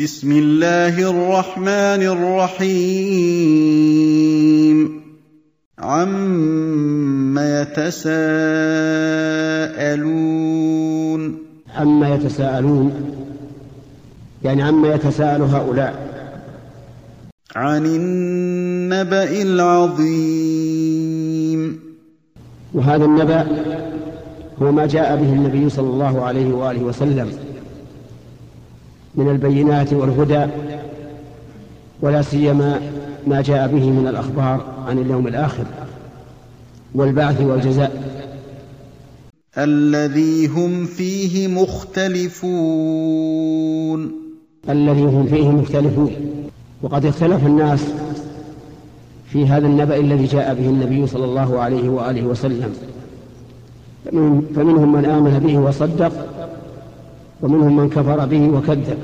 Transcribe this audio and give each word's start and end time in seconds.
بسم 0.00 0.32
الله 0.32 1.10
الرحمن 1.10 2.02
الرحيم. 2.02 3.00
عم 5.78 7.38
يتساءلون. 7.38 8.18
عما 11.76 12.14
يتساءلون. 12.14 12.92
يعني 14.44 14.62
عما 14.62 14.94
يتساءل 14.94 15.42
هؤلاء. 15.42 15.94
عن 17.56 17.86
النبأ 17.86 19.42
العظيم. 19.42 20.20
وهذا 22.74 23.04
النبأ 23.04 23.46
هو 24.62 24.72
ما 24.72 24.86
جاء 24.86 25.16
به 25.16 25.32
النبي 25.32 25.70
صلى 25.70 25.86
الله 25.86 26.24
عليه 26.24 26.52
وآله 26.52 26.82
وسلم. 26.82 27.43
من 29.16 29.28
البينات 29.28 29.92
والهدى 29.92 30.46
ولا 32.02 32.22
سيما 32.22 32.80
ما 33.26 33.42
جاء 33.42 33.68
به 33.68 33.90
من 33.90 34.06
الأخبار 34.08 34.64
عن 34.86 34.98
اليوم 34.98 35.26
الآخر 35.26 35.64
والبعث 36.94 37.40
والجزاء. 37.40 38.14
الذي 39.58 40.46
هم 40.46 40.84
فيه 40.84 41.48
مختلفون. 41.48 42.44
الذي 44.68 45.02
هم 45.02 45.26
فيه 45.26 45.50
مختلفون. 45.50 46.10
وقد 46.82 47.06
اختلف 47.06 47.46
الناس 47.46 47.84
في 49.32 49.46
هذا 49.46 49.66
النبأ 49.66 49.96
الذي 49.96 50.24
جاء 50.24 50.54
به 50.54 50.68
النبي 50.68 51.06
صلى 51.06 51.24
الله 51.24 51.58
عليه 51.58 51.88
وآله 51.88 52.22
وسلم. 52.22 52.74
فمنهم 54.54 54.92
من 54.92 55.04
آمن 55.04 55.38
به 55.38 55.58
وصدق 55.58 56.33
ومنهم 57.44 57.76
من 57.76 57.88
كفر 57.88 58.26
به 58.26 58.48
وكذب. 58.48 58.98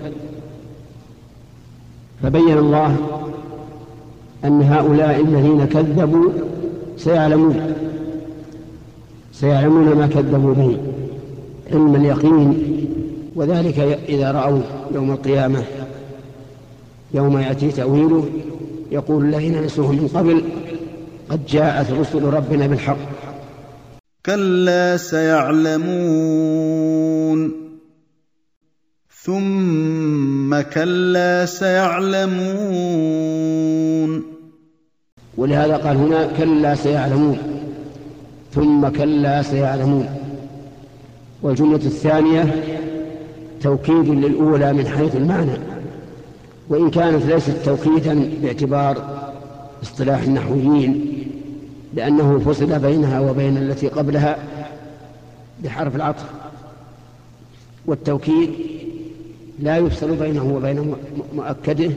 فبين 2.23 2.59
الله 2.59 2.97
أن 4.45 4.63
هؤلاء 4.63 5.21
الذين 5.21 5.65
كذبوا 5.65 6.30
سيعلمون 6.97 7.74
سيعلمون 9.32 9.97
ما 9.97 10.07
كذبوا 10.07 10.55
به 10.55 10.77
علم 11.73 11.95
اليقين. 11.95 12.77
وذلك 13.37 13.79
إذا 14.09 14.32
رأوا 14.32 14.60
يوم 14.95 15.10
القيامة 15.10 15.63
يوم 17.15 17.38
يأتي 17.38 17.71
تأويله 17.71 18.25
يقول 18.91 19.25
الذين 19.25 19.63
نسوه 19.63 19.93
من 19.93 20.09
قبل 20.15 20.43
قد 21.30 21.47
جاءت 21.47 21.93
رسل 21.93 22.23
ربنا 22.23 22.66
بالحق. 22.66 22.97
كلا 24.27 24.97
سيعلمون. 24.97 25.91
ثم 29.23 30.60
كلا 30.60 31.46
سيعلمون 31.46 32.63
ولهذا 35.37 35.76
قال 35.76 35.96
هنا 35.96 36.29
كلا 36.38 36.74
سيعلمون. 36.74 37.38
ثم 38.54 38.88
كلا 38.88 39.43
سيعلمون. 39.43 40.09
والجملة 41.43 41.76
الثانية 41.76 42.65
توكيد 43.63 44.09
للأولى 44.09 44.73
من 44.73 44.87
حيث 44.87 45.16
المعنى. 45.16 45.59
وإن 46.68 46.91
كانت 46.91 47.24
ليست 47.26 47.57
توكيدا 47.65 48.30
باعتبار 48.43 49.21
اصطلاح 49.82 50.23
النحويين 50.23 51.24
لأنه 51.95 52.38
فصل 52.38 52.79
بينها 52.79 53.21
وبين 53.21 53.57
التي 53.57 53.88
قبلها 53.88 54.38
بحرف 55.65 55.96
العطف. 55.96 56.24
والتوكيد 57.87 58.79
لا 59.59 59.76
يفصل 59.76 60.16
بينه 60.16 60.54
وبين 60.54 60.95
مؤكده 61.34 61.90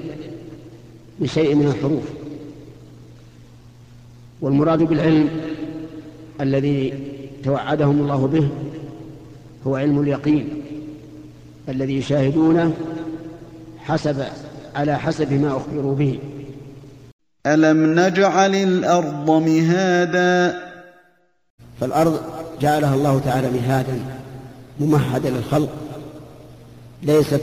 بشيء 1.20 1.56
من 1.56 1.68
الحروف. 1.68 2.04
والمراد 4.42 4.84
بالعلم 4.84 5.30
الذي 6.42 6.94
توعدهم 7.44 8.00
الله 8.00 8.28
به 8.28 8.50
هو 9.68 9.76
علم 9.76 10.00
اليقين 10.00 10.50
الذي 11.70 11.98
يشاهدونه 11.98 12.74
حسب 13.78 14.26
على 14.76 15.00
حسب 15.00 15.34
ما 15.34 15.58
أخبروا 15.58 15.96
به. 15.96 16.20
ألم 17.48 18.00
نجعل 18.00 18.56
الأرض 18.56 19.30
مهادا؟ 19.30 20.60
فالأرض 21.80 22.20
جعلها 22.62 22.96
الله 22.96 23.20
تعالى 23.20 23.52
مهادا 23.52 24.00
ممهدا 24.80 25.30
للخلق. 25.30 25.70
ليست 27.04 27.42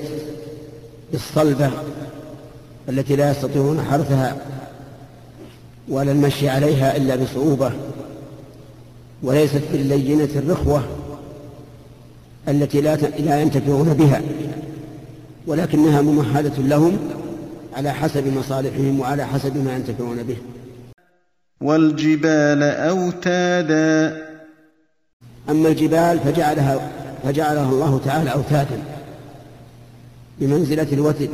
بالصلبة 1.12 1.70
التي 2.88 3.16
لا 3.16 3.30
يستطيعون 3.30 3.82
حرثها 3.82 4.36
ولا 5.88 6.12
المشي 6.12 6.48
عليها 6.48 6.96
إلا 6.96 7.16
بصعوبة 7.16 7.72
وليست 9.22 9.62
باللينة 9.72 10.28
الرخوة 10.36 10.84
التي 12.48 12.80
لا 12.80 12.96
لا 12.96 13.40
ينتفعون 13.40 13.94
بها 13.94 14.22
ولكنها 15.46 16.00
ممهدة 16.00 16.56
لهم 16.58 16.98
على 17.76 17.92
حسب 17.92 18.26
مصالحهم 18.36 19.00
وعلى 19.00 19.26
حسب 19.26 19.64
ما 19.64 19.74
ينتفعون 19.76 20.22
به. 20.22 20.36
والجبال 21.60 22.62
أوتادا. 22.62 24.26
أما 25.50 25.68
الجبال 25.68 26.20
فجعلها 26.20 26.90
فجعلها 27.24 27.70
الله 27.70 28.00
تعالى 28.04 28.32
أوتادا. 28.32 28.89
بمنزلة 30.40 30.86
الوتد 30.92 31.30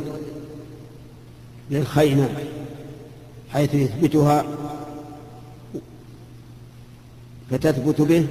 للخيمة 1.71 2.29
حيث 3.53 3.73
يثبتها 3.73 4.45
فتثبت 7.51 8.01
به 8.01 8.27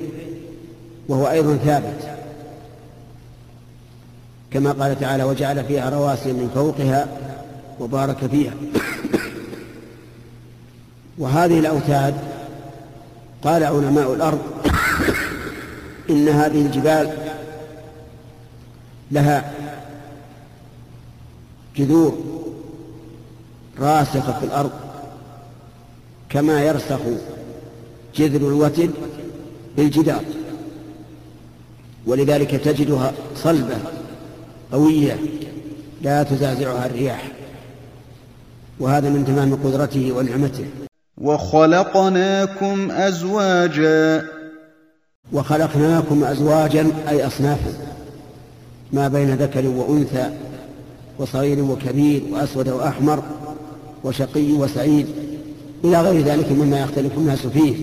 وهو 1.09 1.31
أيضا 1.31 1.57
ثابت. 1.57 2.17
كما 4.51 4.73
قال 4.73 5.01
تعالى 5.01 5.25
وجعل 5.25 5.65
فيها 5.65 5.91
رواسي 5.91 6.33
من 6.33 6.51
فوقها 6.55 7.09
وبارك 7.81 8.27
فيها. 8.27 8.55
وهذه 11.19 11.59
الأوتاد 11.59 12.15
قال 13.43 13.65
علماء 13.65 14.15
الأرض 14.15 14.41
إن 16.11 16.29
هذه 16.29 16.67
الجبال 16.67 17.17
لها 19.11 19.53
جذور 21.77 22.19
راسخة 23.81 24.39
في 24.41 24.45
الأرض 24.45 24.71
كما 26.29 26.63
يرسخ 26.63 27.01
جذر 28.17 28.49
الوتد 28.49 28.91
بالجدار. 29.77 30.25
ولذلك 32.07 32.51
تجدها 32.51 33.13
صلبة 33.37 33.77
قوية 34.73 35.19
لا 36.03 36.23
تزعزعها 36.23 36.87
الرياح. 36.87 37.33
وهذا 38.81 39.11
من 39.11 39.25
تمام 39.25 39.55
قدرته 39.55 40.13
ونعمته. 40.13 40.65
وخلقناكم 41.19 42.91
أزواجا. 42.91 44.27
وخلقناكم 45.33 46.25
أزواجا 46.25 46.87
أي 47.09 47.27
أصنافا 47.27 47.73
ما 48.93 49.09
بين 49.09 49.35
ذكر 49.35 49.67
وأنثى 49.67 50.31
وصغير 51.19 51.63
وكبير 51.63 52.23
وأسود 52.33 52.69
وأحمر 52.69 53.23
وشقي 54.05 54.53
وسعيد 54.53 55.07
إلى 55.85 56.01
غير 56.01 56.25
ذلك 56.25 56.53
مما 56.53 56.81
يختلف 56.81 57.19
الناس 57.19 57.47
فيه. 57.47 57.75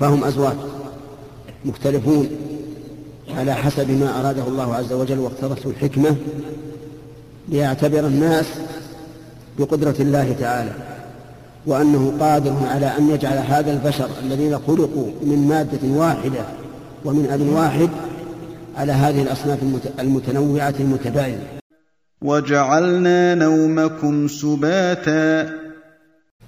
فهم 0.00 0.24
أزواج 0.24 0.56
مختلفون 1.64 2.28
على 3.36 3.54
حسب 3.54 3.90
ما 3.90 4.20
أراده 4.20 4.46
الله 4.48 4.74
عز 4.74 4.92
وجل 4.92 5.18
واقتضته 5.18 5.70
الحكمة 5.70 6.16
ليعتبر 7.48 8.06
الناس 8.06 8.46
بقدرة 9.58 9.94
الله 10.00 10.36
تعالى 10.40 10.72
وأنه 11.66 12.12
قادر 12.20 12.54
على 12.66 12.86
أن 12.86 13.10
يجعل 13.10 13.38
هذا 13.38 13.72
البشر 13.72 14.08
الذين 14.22 14.58
خلقوا 14.66 15.06
من 15.22 15.46
مادة 15.48 15.98
واحدة 15.98 16.44
ومن 17.04 17.26
أب 17.30 17.56
واحد 17.56 17.88
على 18.76 18.92
هذه 18.92 19.22
الأصناف 19.22 19.58
المتنوعة 19.98 20.74
المتباينة. 20.80 21.61
وجعلنا 22.22 23.34
نومكم 23.34 24.28
سباتا. 24.28 25.50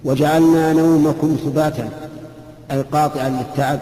وجعلنا 0.03 0.73
نومكم 0.73 1.37
سباتا 1.45 1.89
أي 2.71 2.81
قاطعا 2.81 3.29
للتعب. 3.29 3.79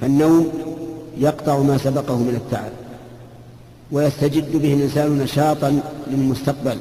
فالنوم 0.00 0.52
يقطع 1.18 1.58
ما 1.58 1.78
سبقه 1.78 2.18
من 2.18 2.34
التعب 2.34 2.72
ويستجد 3.92 4.56
به 4.56 4.74
الإنسان 4.74 5.18
نشاطا 5.18 5.80
للمستقبل. 6.06 6.78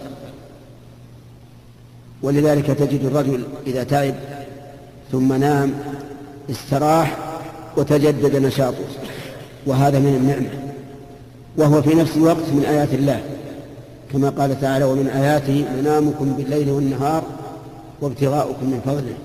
ولذلك 2.22 2.66
تجد 2.66 3.06
الرجل 3.06 3.44
إذا 3.68 3.84
تعب 3.84 4.16
ثم 5.12 5.34
نام 5.34 5.74
استراح 6.50 7.18
وتجدد 7.78 8.36
نشاطه 8.36 8.86
وهذا 9.66 10.00
من 10.00 10.16
النعمة. 10.16 10.73
وهو 11.58 11.82
في 11.82 11.96
نفس 11.96 12.18
الوقت 12.18 12.50
من 12.54 12.66
آيات 12.70 12.94
الله. 12.94 13.22
كما 14.12 14.30
قال 14.30 14.62
تعالى 14.62 14.86
ومن 14.86 15.08
آياته 15.08 15.66
منامكم 15.78 16.34
بالليل 16.34 16.70
والنهار 16.70 17.24
وابتغاؤكم 18.02 18.66
من 18.66 18.82
فضله. 18.86 19.16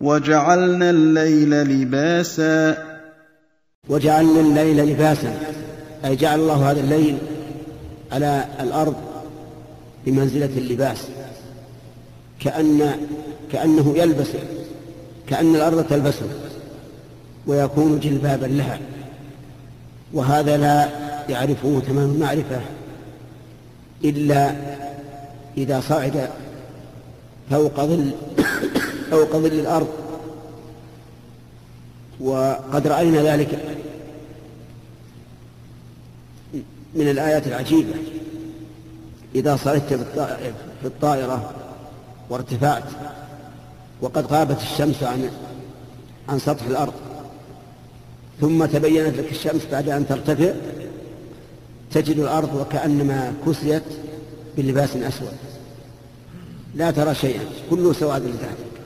وجعلنا 0.00 0.90
الليل 0.90 1.50
لباسا. 1.50 2.76
وجعلنا 3.88 4.40
الليل 4.40 4.86
لباسا. 4.86 5.40
أي 6.04 6.16
جعل 6.16 6.40
الله 6.40 6.70
هذا 6.70 6.80
الليل 6.80 7.18
على 8.12 8.44
الأرض 8.60 8.94
بمنزلة 10.06 10.50
اللباس. 10.56 11.08
كأن 12.40 12.90
كأنه 13.52 13.94
يلبس 13.96 14.28
كأن 15.28 15.56
الأرض 15.56 15.84
تلبسه 15.86 16.26
ويكون 17.46 18.00
جلبابا 18.00 18.46
لها. 18.46 18.78
وهذا 20.12 20.56
لا 20.56 20.88
يعرفه 21.28 21.82
تمام 21.86 22.10
المعرفة 22.10 22.60
إلا 24.04 24.54
إذا 25.56 25.80
صعد 25.80 26.30
فوق 27.50 27.80
ظل 27.80 28.10
فوق 29.10 29.36
ظل 29.36 29.46
الأرض. 29.46 29.88
وقد 32.20 32.86
رأينا 32.86 33.22
ذلك 33.22 33.78
من 36.94 37.10
الآيات 37.10 37.46
العجيبة. 37.46 37.94
إذا 39.34 39.56
صعدت 39.56 39.94
في 40.82 40.86
الطائرة 40.86 41.50
وارتفعت 42.30 42.84
وقد 44.00 44.26
غابت 44.26 44.60
الشمس 44.62 45.02
عن 45.02 45.30
عن 46.28 46.38
سطح 46.38 46.66
الأرض 46.66 46.92
ثم 48.40 48.64
تبينت 48.64 49.16
لك 49.16 49.30
الشمس 49.30 49.62
بعد 49.72 49.88
أن 49.88 50.06
ترتفع 50.08 50.52
تجد 51.92 52.18
الأرض 52.18 52.54
وكأنما 52.54 53.32
كسيت 53.46 53.82
بلباس 54.56 54.96
أسود. 54.96 55.32
لا 56.74 56.90
ترى 56.90 57.14
شيئا 57.14 57.40
كله 57.70 57.92
سواد 57.92 58.22
تحتك 58.22 58.82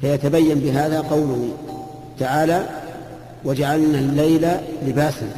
فيتبين 0.00 0.58
بهذا 0.58 1.00
قوله 1.00 1.56
تعالى 2.18 2.68
وجعلنا 3.44 3.98
الليل 3.98 4.48
لباسا. 4.86 5.28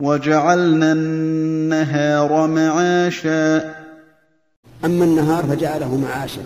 وجعلنا 0.00 0.92
النهار 0.92 2.46
معاشا. 2.46 3.74
أما 4.84 5.04
النهار 5.04 5.44
فجعله 5.44 5.96
معاشا. 5.96 6.42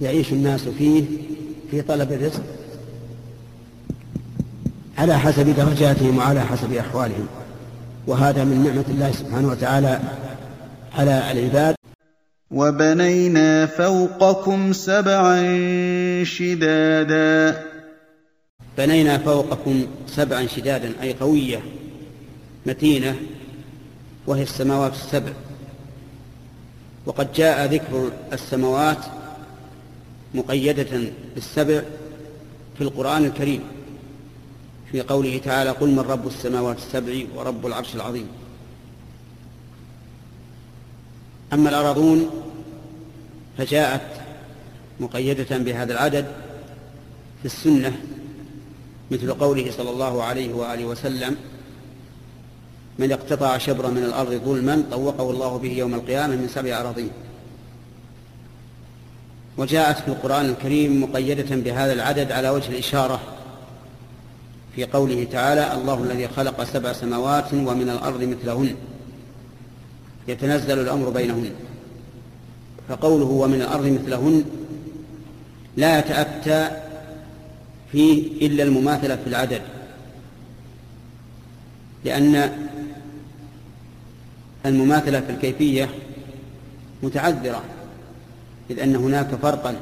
يعيش 0.00 0.32
الناس 0.32 0.60
فيه 0.78 1.04
في 1.70 1.82
طلب 1.82 2.12
الرزق 2.12 2.42
على 4.98 5.18
حسب 5.18 5.56
درجاتهم 5.56 6.18
وعلى 6.18 6.40
حسب 6.40 6.72
أحوالهم. 6.72 7.26
وهذا 8.06 8.44
من 8.44 8.64
نعمة 8.64 8.84
الله 8.88 9.12
سبحانه 9.12 9.48
وتعالى 9.48 10.00
على 10.94 11.32
العباد. 11.32 11.74
وبنينا 12.50 13.66
فوقكم 13.66 14.72
سبعا 14.72 15.44
شدادا. 16.24 17.62
بنينا 18.78 19.18
فوقكم 19.18 19.86
سبعا 20.06 20.46
شدادا 20.46 20.92
أي 21.02 21.12
قوية 21.12 21.62
متينة 22.66 23.16
وهي 24.26 24.42
السماوات 24.42 24.92
السبع. 24.92 25.32
وقد 27.06 27.32
جاء 27.32 27.66
ذكر 27.66 28.10
السماوات 28.32 28.98
مقيدة 30.34 31.00
بالسبع 31.34 31.82
في 32.78 32.80
القرآن 32.84 33.24
الكريم. 33.24 33.60
في 34.94 35.02
قوله 35.02 35.40
تعالى 35.44 35.70
قل 35.70 35.90
من 35.90 35.98
رب 35.98 36.26
السماوات 36.26 36.76
السبع 36.76 37.22
ورب 37.36 37.66
العرش 37.66 37.94
العظيم. 37.94 38.28
أما 41.52 41.70
الأراضون 41.70 42.30
فجاءت 43.58 44.20
مقيدة 45.00 45.58
بهذا 45.58 45.92
العدد 45.92 46.26
في 47.40 47.44
السنة 47.44 47.96
مثل 49.10 49.34
قوله 49.34 49.70
صلى 49.70 49.90
الله 49.90 50.22
عليه 50.22 50.54
وآله 50.54 50.84
وسلم 50.84 51.36
من 52.98 53.12
اقتطع 53.12 53.58
شبرا 53.58 53.88
من 53.88 54.04
الأرض 54.04 54.32
ظلما 54.44 54.84
طوقه 54.90 55.30
الله 55.30 55.58
به 55.58 55.72
يوم 55.72 55.94
القيامة 55.94 56.36
من 56.36 56.48
سبع 56.48 56.80
أراضين. 56.80 57.10
وجاءت 59.56 59.98
في 59.98 60.08
القرآن 60.08 60.44
الكريم 60.44 61.02
مقيدة 61.02 61.56
بهذا 61.56 61.92
العدد 61.92 62.32
على 62.32 62.50
وجه 62.50 62.68
الإشارة 62.68 63.33
في 64.76 64.84
قوله 64.84 65.26
تعالى 65.32 65.74
الله 65.74 66.02
الذي 66.02 66.28
خلق 66.28 66.64
سبع 66.64 66.92
سماوات 66.92 67.54
ومن 67.54 67.90
الأرض 67.90 68.22
مثلهن 68.22 68.74
يتنزل 70.28 70.78
الأمر 70.78 71.10
بينهن. 71.10 71.50
فقوله 72.88 73.24
ومن 73.24 73.62
الأرض 73.62 73.86
مثلهن 73.86 74.44
لا 75.76 75.98
يتأتى 75.98 76.70
فيه 77.92 78.46
إلا 78.46 78.62
المماثلة 78.62 79.16
في 79.16 79.26
العدد 79.26 79.62
لأن 82.04 82.50
المماثلة 84.66 85.20
في 85.20 85.30
الكيفية 85.30 85.90
متعذرة 87.02 87.62
إذ 88.70 88.80
أن 88.80 88.96
هناك 88.96 89.34
فرقا 89.34 89.76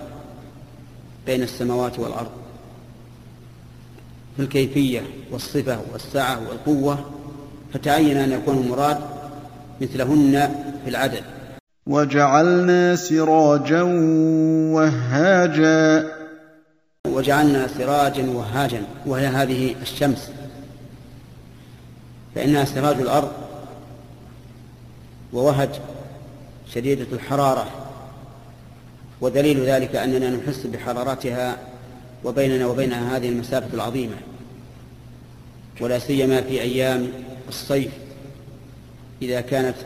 بين 1.26 1.42
السماوات 1.42 1.98
والأرض. 1.98 2.41
في 4.36 4.42
الكيفية 4.42 5.02
والصفة 5.30 5.80
والسعة 5.92 6.48
والقوة 6.48 7.10
فتعين 7.74 8.16
أن 8.16 8.32
يكون 8.32 8.58
المراد 8.58 8.98
مثلهن 9.80 10.54
في 10.84 10.90
العدد. 10.90 11.24
وجعلنا 11.86 12.96
سراجا 12.96 13.82
وهاجا. 14.72 16.12
وجعلنا 17.08 17.68
سراجا 17.68 18.30
وهاجا 18.30 18.82
وهي 19.06 19.26
هذه 19.26 19.74
الشمس. 19.82 20.30
فإنها 22.34 22.64
سراج 22.64 22.96
الأرض 23.00 23.32
ووهج 25.32 25.70
شديدة 26.74 27.06
الحرارة. 27.12 27.66
ودليل 29.20 29.60
ذلك 29.60 29.96
أننا 29.96 30.30
نحس 30.30 30.66
بحرارتها 30.66 31.71
وبيننا 32.24 32.66
وبينها 32.66 33.16
هذه 33.16 33.28
المسافة 33.28 33.74
العظيمة 33.74 34.16
ولا 35.80 35.98
سيما 35.98 36.42
في 36.42 36.60
أيام 36.60 37.08
الصيف 37.48 37.92
إذا 39.22 39.40
كانت 39.40 39.76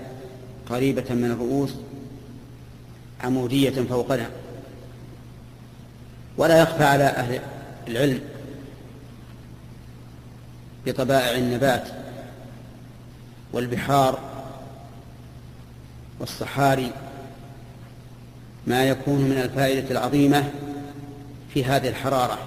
قريبة 0.71 1.15
من 1.15 1.31
الرؤوس 1.31 1.75
عمودية 3.25 3.71
فوقنا. 3.71 4.31
ولا 6.37 6.61
يخفى 6.63 6.85
على 6.85 7.05
أهل 7.05 7.41
العلم 7.89 8.21
بطبائع 10.87 11.39
النبات 11.39 11.89
والبحار 13.53 14.19
والصحاري 16.21 16.93
ما 18.67 18.85
يكون 18.85 19.21
من 19.21 19.39
الفائدة 19.39 19.91
العظيمة 19.91 20.51
في 21.57 21.65
هذه 21.65 21.89
الحرارة 21.89 22.39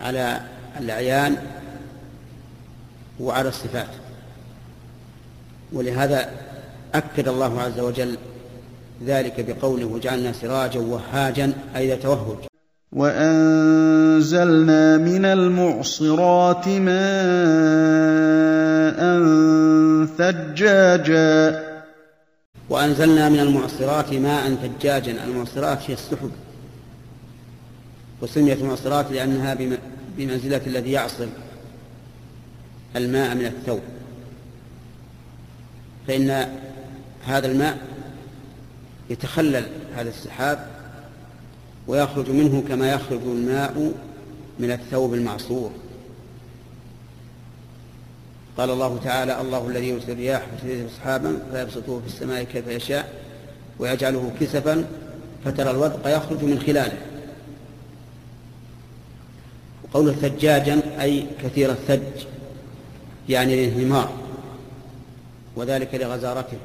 على 0.00 0.40
الأعيان 0.80 1.36
وعلى 3.20 3.48
الصفات. 3.48 3.86
ولهذا 5.72 6.30
أكد 6.94 7.28
الله 7.28 7.60
عز 7.60 7.80
وجل 7.80 8.18
ذلك 9.04 9.44
بقوله 9.48 9.86
وجعلنا 9.86 10.32
سراجا 10.32 10.80
وهاجا 10.80 11.52
أي 11.76 11.88
يتوهج 11.88 12.36
وأنزلنا 12.92 14.96
من 14.96 15.24
المعصرات 15.24 16.68
ماء 16.68 16.96
ثجاجا. 20.18 21.62
وأنزلنا 22.70 23.28
من 23.28 23.40
المعصرات 23.40 24.12
ماء 24.12 24.54
ثجاجا. 24.54 25.24
المعصرات 25.24 25.78
هي 25.86 25.94
السحب. 25.94 26.30
وسميت 28.20 28.62
معصرات 28.62 29.12
لأنها 29.12 29.56
بمنزلة 30.18 30.60
الذي 30.66 30.92
يعصر 30.92 31.26
الماء 32.96 33.34
من 33.34 33.46
الثوب. 33.46 33.80
فإن 36.08 36.48
هذا 37.26 37.46
الماء 37.46 37.78
يتخلل 39.10 39.64
هذا 39.96 40.08
السحاب 40.08 40.68
ويخرج 41.86 42.30
منه 42.30 42.64
كما 42.68 42.92
يخرج 42.92 43.20
الماء 43.22 43.92
من 44.58 44.70
الثوب 44.70 45.14
المعصور. 45.14 45.70
قال 48.58 48.70
الله 48.70 49.00
تعالى 49.04 49.40
الله 49.40 49.68
الذي 49.68 49.88
يرسل 49.88 50.12
الرياح 50.12 50.46
فتثير 50.46 50.88
سحابا 50.98 51.38
فيبسطه 51.52 52.00
في 52.00 52.06
السماء 52.06 52.42
كيف 52.42 52.66
يشاء 52.66 53.22
ويجعله 53.78 54.32
كسفا 54.40 54.86
فترى 55.44 55.70
الودق 55.70 56.16
يخرج 56.16 56.44
من 56.44 56.60
خلاله. 56.66 56.98
وقوله 59.96 60.12
ثجاجا 60.12 60.80
أي 61.00 61.26
كثير 61.42 61.70
الثج 61.70 62.26
يعني 63.28 63.54
الانهمار 63.54 64.10
وذلك 65.56 65.94
لغزارته 65.94 66.56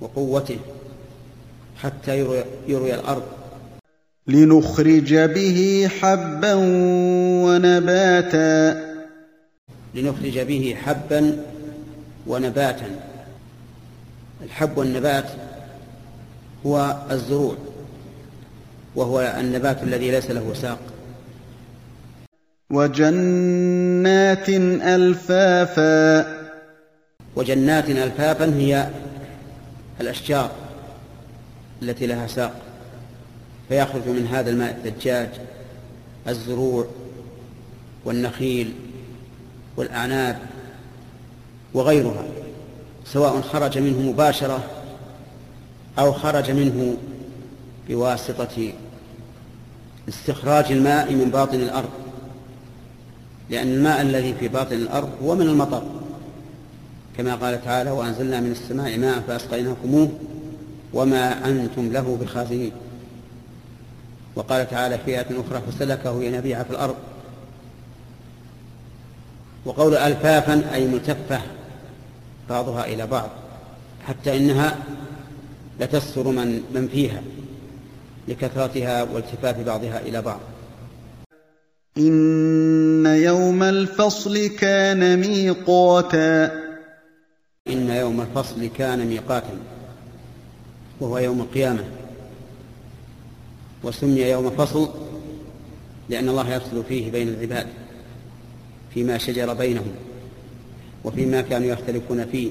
وقوته 0.00 0.58
حتى 1.82 2.18
يروي, 2.18 2.44
يروي 2.68 2.94
الأرض. 2.94 3.22
لنخرج 4.26 5.14
به 5.14 5.90
حبا 6.00 6.54
ونباتا. 7.44 8.86
لنخرج 9.94 10.38
به 10.38 10.76
حبا 10.84 11.36
ونباتا. 12.26 12.90
الحب 14.42 14.78
والنبات 14.78 15.26
هو 16.66 16.96
الزروع 17.10 17.56
وهو 18.94 19.34
النبات 19.40 19.82
الذي 19.82 20.10
ليس 20.10 20.30
له 20.30 20.54
ساق. 20.54 20.95
وجنات 22.70 24.48
ألفافا. 24.82 26.36
وجنات 27.36 27.90
ألفافا 27.90 28.44
هي 28.44 28.88
الأشجار 30.00 30.50
التي 31.82 32.06
لها 32.06 32.26
ساق 32.26 32.52
فيخرج 33.68 34.08
من 34.08 34.26
هذا 34.26 34.50
الماء 34.50 34.70
الدجاج 34.84 35.28
الزروع 36.28 36.86
والنخيل 38.04 38.72
والأعناب 39.76 40.38
وغيرها 41.74 42.24
سواء 43.04 43.40
خرج 43.40 43.78
منه 43.78 44.00
مباشرة 44.00 44.64
أو 45.98 46.12
خرج 46.12 46.50
منه 46.50 46.96
بواسطة 47.88 48.72
استخراج 50.08 50.72
الماء 50.72 51.12
من 51.12 51.30
باطن 51.30 51.60
الأرض. 51.60 52.05
لأن 53.50 53.66
الماء 53.66 54.02
الذي 54.02 54.34
في 54.34 54.48
باطن 54.48 54.76
الأرض 54.76 55.08
هو 55.22 55.34
من 55.34 55.48
المطر. 55.48 55.82
كما 57.16 57.34
قال 57.34 57.64
تعالى 57.64 57.90
وأنزلنا 57.90 58.40
من 58.40 58.50
السماء 58.50 58.98
ماء 58.98 59.20
فأسقيناكموه 59.20 60.08
وما 60.92 61.48
أنتم 61.48 61.92
له 61.92 62.18
بخازنين. 62.20 62.72
وقال 64.36 64.70
تعالى 64.70 64.98
في 64.98 65.10
آية 65.10 65.26
أخرى 65.30 65.62
فسلكه 65.70 66.22
ينابيع 66.22 66.62
في 66.62 66.70
الأرض. 66.70 66.94
وقول 69.64 69.96
ألفافا 69.96 70.74
أي 70.74 70.86
ملتفة 70.86 71.40
بعضها 72.50 72.86
إلى 72.86 73.06
بعض 73.06 73.28
حتى 74.06 74.36
إنها 74.36 74.78
لتستر 75.80 76.28
من, 76.28 76.62
من 76.74 76.88
فيها 76.88 77.22
لكثرتها 78.28 79.02
والتفاف 79.02 79.60
بعضها 79.60 80.00
إلى 80.00 80.22
بعض. 80.22 80.40
إن 81.98 83.06
يوم 83.06 83.62
الفصل 83.62 84.46
كان 84.46 85.18
ميقاتا. 85.20 86.44
إن 87.68 87.90
يوم 87.90 88.20
الفصل 88.20 88.66
كان 88.66 89.06
ميقاتا 89.06 89.58
وهو 91.00 91.18
يوم 91.18 91.40
القيامة. 91.40 91.84
وسمي 93.86 94.20
يوم 94.20 94.50
فصل 94.50 94.88
لأن 96.08 96.28
الله 96.28 96.54
يفصل 96.54 96.84
فيه 96.88 97.10
بين 97.10 97.28
العباد 97.28 97.66
فيما 98.94 99.18
شجر 99.18 99.54
بينهم 99.54 99.92
وفيما 101.04 101.40
كانوا 101.40 101.68
يختلفون 101.68 102.26
فيه 102.26 102.50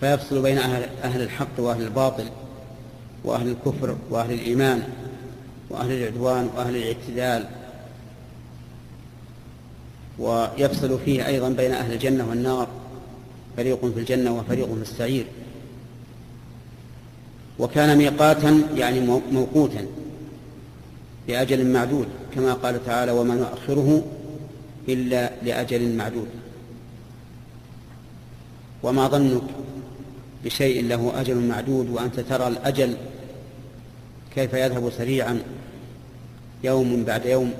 فيفصل 0.00 0.42
بين 0.42 0.58
أهل, 0.58 0.88
أهل 1.02 1.22
الحق 1.22 1.48
وأهل 1.58 1.82
الباطل 1.82 2.24
وأهل 3.24 3.48
الكفر 3.48 3.96
وأهل 4.10 4.32
الإيمان 4.32 4.82
وأهل 5.70 5.92
العدوان 5.92 6.50
وأهل 6.56 6.76
الاعتدال 6.76 7.48
ويفصل 10.20 10.98
فيه 11.04 11.26
أيضا 11.26 11.48
بين 11.48 11.72
أهل 11.72 11.92
الجنة 11.92 12.28
والنار. 12.28 12.68
فريق 13.56 13.80
في 13.80 14.00
الجنة 14.00 14.38
وفريق 14.38 14.74
في 14.74 14.82
السعير. 14.82 15.26
وكان 17.58 17.98
ميقاتا 17.98 18.62
يعني 18.76 19.00
موقوتا 19.32 19.86
لأجل 21.28 21.72
معدود 21.72 22.08
كما 22.34 22.52
قال 22.52 22.86
تعالى 22.86 23.12
وما 23.12 23.34
نؤخره 23.34 24.02
إلا 24.88 25.30
لأجل 25.42 25.96
معدود. 25.96 26.28
وما 28.82 29.08
ظنك 29.08 29.42
بشيء 30.44 30.84
له 30.84 31.20
أجل 31.20 31.36
معدود 31.36 31.90
وأنت 31.90 32.20
ترى 32.20 32.48
الأجل 32.48 32.96
كيف 34.34 34.54
يذهب 34.54 34.90
سريعا 34.98 35.42
يوم 36.64 37.04
بعد 37.04 37.26
يوم. 37.26 37.52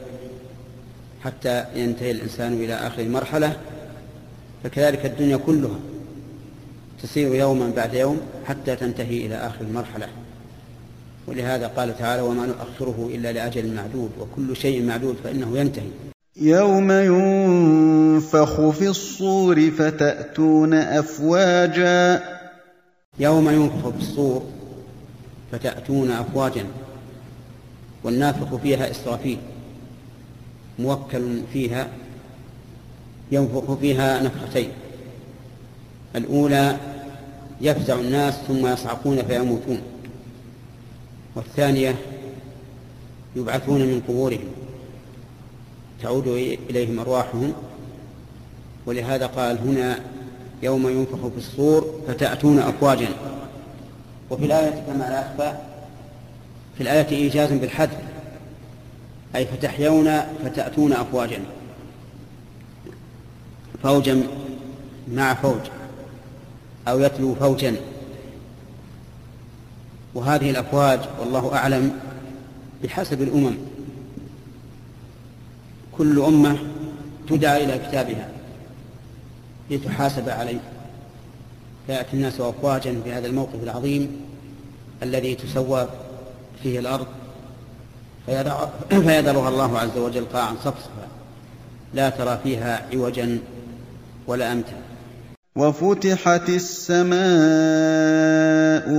حتى 1.24 1.64
ينتهي 1.74 2.10
الإنسان 2.10 2.52
إلى 2.52 2.74
آخر 2.74 3.08
مرحلة 3.08 3.56
فكذلك 4.64 5.06
الدنيا 5.06 5.36
كلها 5.36 5.78
تسير 7.02 7.34
يوما 7.34 7.72
بعد 7.76 7.94
يوم 7.94 8.20
حتى 8.44 8.76
تنتهي 8.76 9.26
إلى 9.26 9.34
آخر 9.34 9.60
المرحلة 9.60 10.06
ولهذا 11.26 11.66
قال 11.66 11.98
تعالى 11.98 12.22
وما 12.22 12.46
نؤخره 12.46 13.10
إلا 13.14 13.32
لأجل 13.32 13.74
معدود 13.74 14.10
وكل 14.20 14.56
شيء 14.56 14.84
معدود 14.84 15.16
فإنه 15.24 15.58
ينتهي. 15.58 15.90
يوم 16.36 16.92
ينفخ 16.92 18.70
في 18.70 18.88
الصور 18.88 19.70
فتأتون 19.70 20.74
أفواجا. 20.74 22.22
يوم 23.18 23.50
ينفخ 23.50 23.88
في 23.88 23.98
الصور 23.98 24.42
فتأتون 25.52 26.10
أفواجا 26.10 26.64
والنافخ 28.04 28.56
فيها 28.56 28.90
إسرافيل. 28.90 29.38
موكل 30.82 31.40
فيها 31.52 31.88
ينفخ 33.32 33.74
فيها 33.74 34.22
نفختين. 34.22 34.70
الأولى 36.16 36.76
يفزع 37.60 37.94
الناس 37.94 38.34
ثم 38.34 38.66
يصعقون 38.66 39.22
فيموتون. 39.22 39.80
والثانية 41.36 41.94
يبعثون 43.36 43.80
من 43.80 44.02
قبورهم. 44.08 44.48
تعود 46.02 46.26
إليهم 46.70 46.98
أرواحهم. 47.00 47.52
ولهذا 48.86 49.26
قال 49.26 49.58
هنا 49.58 50.00
يوم 50.62 50.88
ينفخ 50.88 51.26
في 51.26 51.38
الصور 51.38 52.00
فتأتون 52.08 52.58
أفواجا. 52.58 53.08
وفي 54.30 54.44
الآية 54.44 54.84
كما 54.86 55.04
لا 55.04 55.20
أخفى 55.20 55.58
في 56.76 56.82
الآية 56.82 57.08
إيجاز 57.08 57.52
بالحذف. 57.52 58.09
أي 59.36 59.46
فتحيون 59.46 60.20
فتأتون 60.44 60.92
أفواجا. 60.92 61.40
فوجا 63.82 64.22
مع 65.12 65.34
فوج 65.34 65.60
أو 66.88 67.00
يتلو 67.00 67.34
فوجا. 67.34 67.76
وهذه 70.14 70.50
الأفواج 70.50 71.00
والله 71.20 71.54
أعلم 71.54 71.98
بحسب 72.82 73.22
الأمم. 73.22 73.54
كل 75.98 76.20
أمة 76.20 76.58
تدعى 77.28 77.64
إلى 77.64 77.78
كتابها 77.78 78.28
لتحاسب 79.70 80.28
عليه. 80.28 80.60
فيأتي 81.86 82.16
الناس 82.16 82.40
أفواجا 82.40 83.00
في 83.04 83.12
هذا 83.12 83.26
الموقف 83.26 83.62
العظيم 83.62 84.20
الذي 85.02 85.34
تسوى 85.34 85.88
فيه 86.62 86.78
الأرض 86.78 87.06
فيذرها 88.26 89.48
الله 89.52 89.78
عز 89.78 89.98
وجل 89.98 90.24
قاعا 90.32 90.54
صفصفا. 90.64 91.06
لا 91.94 92.10
ترى 92.10 92.38
فيها 92.42 92.86
عوجا 92.92 93.38
ولا 94.26 94.52
أمتا. 94.52 94.72
وفتحت 95.56 96.48
السماء 96.48 97.20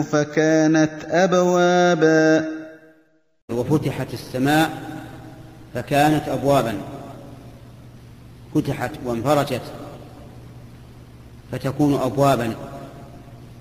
فكانت 0.01 0.91
أبوابا. 1.09 2.45
وفتحت 3.51 4.13
السماء 4.13 4.69
فكانت 5.73 6.29
أبوابا. 6.29 6.73
فتحت 8.55 8.91
وانفرجت 9.05 9.61
فتكون 11.51 11.93
أبوابا. 12.01 12.53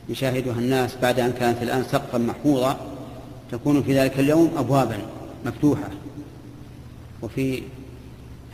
يشاهدها 0.09 0.55
الناس 0.55 0.90
بعد 1.02 1.21
أن 1.21 1.33
كانت 1.33 1.62
الآن 1.62 1.85
سقفا 1.85 2.19
محفوظا 2.19 2.76
تكون 3.52 3.83
في 3.83 3.99
ذلك 3.99 4.21
اليوم 4.21 4.52
أبوابا. 4.59 4.99
مفتوحة. 5.44 5.90
وفي 7.23 7.62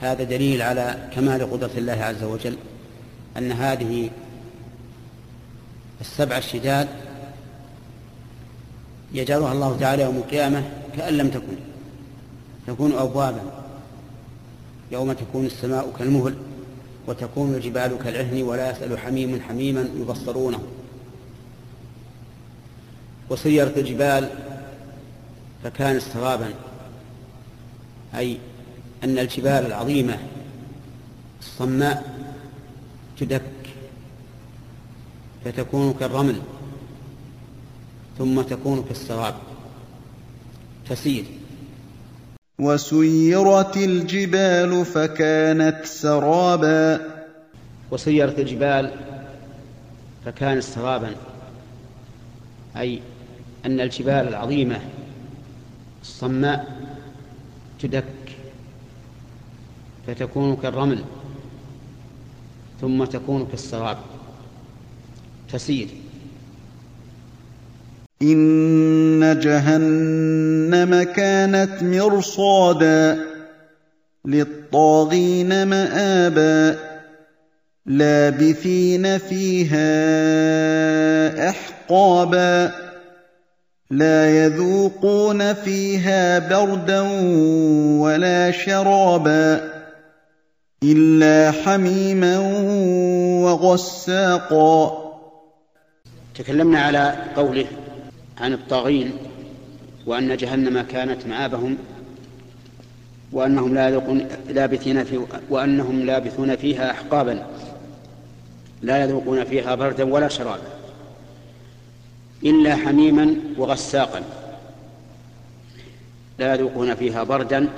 هذا 0.00 0.24
دليل 0.24 0.62
على 0.62 1.10
كمال 1.14 1.50
قدرة 1.50 1.70
الله 1.76 1.92
عز 1.92 2.22
وجل 2.22 2.56
أن 3.36 3.52
هذه 3.52 4.10
السبع 6.00 6.38
الشداد 6.38 6.88
يجعلها 9.12 9.52
الله 9.52 9.76
تعالى 9.80 10.02
يوم 10.02 10.16
القيامة 10.16 10.62
كأن 10.96 11.16
لم 11.16 11.28
تكن. 11.28 11.56
تكون 12.66 12.92
أبوابا. 12.92 13.40
يوم 14.92 15.12
تكون 15.12 15.46
السماء 15.46 15.92
كالمهل 15.98 16.34
وتكون 17.06 17.54
الجبال 17.54 17.98
كالعهن 18.04 18.42
ولا 18.42 18.70
يسأل 18.70 18.98
حميم 18.98 19.40
حميما 19.40 19.88
يبصرونه. 20.00 20.62
وسيرت 23.30 23.78
الجبال 23.78 24.28
فكانت 25.64 26.02
سرابا. 26.02 26.50
أي 28.14 28.38
أن 29.04 29.18
الجبال 29.18 29.66
العظيمة 29.66 30.18
الصماء 31.40 32.16
تدك 33.18 33.42
فتكون 35.44 35.94
كالرمل 36.00 36.40
ثم 38.18 38.42
تكون 38.42 38.84
كالسراب. 38.88 39.34
تسير. 40.88 41.24
وسيرت 42.58 43.76
الجبال 43.76 44.84
فكانت 44.84 45.84
سرابا. 45.84 47.00
وسيرت 47.90 48.38
الجبال 48.38 48.90
فكانت 50.24 50.62
سرابا. 50.62 51.14
أي 52.76 53.00
أن 53.66 53.80
الجبال 53.80 54.28
العظيمة 54.28 54.80
الصماء 56.02 56.85
تدك 57.80 58.04
فتكون 60.06 60.56
كالرمل 60.56 61.04
ثم 62.80 63.04
تكون 63.04 63.46
كالسراب. 63.46 63.98
تسير 65.52 65.88
إن 68.22 69.40
جهنم 69.42 71.02
كانت 71.02 71.82
مرصادا 71.82 73.26
للطاغين 74.24 75.66
مآبا 75.66 76.78
لابثين 77.86 79.18
فيها 79.18 79.88
أحقابا 81.50 82.85
لا 83.90 84.44
يذوقون 84.44 85.54
فيها 85.54 86.38
بردا 86.38 87.00
ولا 88.00 88.50
شرابا 88.50 89.72
إلا 90.82 91.50
حميما 91.50 92.38
وغساقا. 93.44 95.06
تكلمنا 96.34 96.80
على 96.80 97.16
قوله 97.36 97.66
عن 98.38 98.52
الطاغين 98.52 99.12
وأن 100.06 100.36
جهنم 100.36 100.80
كانت 100.80 101.26
مآبهم 101.26 101.76
وأنهم 103.32 103.74
لا 103.74 103.88
يذوقون 103.88 104.28
لابثين 104.48 105.04
في 105.04 105.20
وأنهم 105.50 106.00
لابثون 106.06 106.56
فيها 106.56 106.90
أحقابا. 106.90 107.46
لا 108.82 109.04
يذوقون 109.04 109.44
فيها 109.44 109.74
بردا 109.74 110.04
ولا 110.12 110.28
شرابا. 110.28 110.75
إلا 112.44 112.76
حميما 112.76 113.36
وغساقا. 113.58 114.22
لا 116.38 116.54
يذوقون 116.54 116.94
فيها 116.94 117.22
بردا 117.22 117.68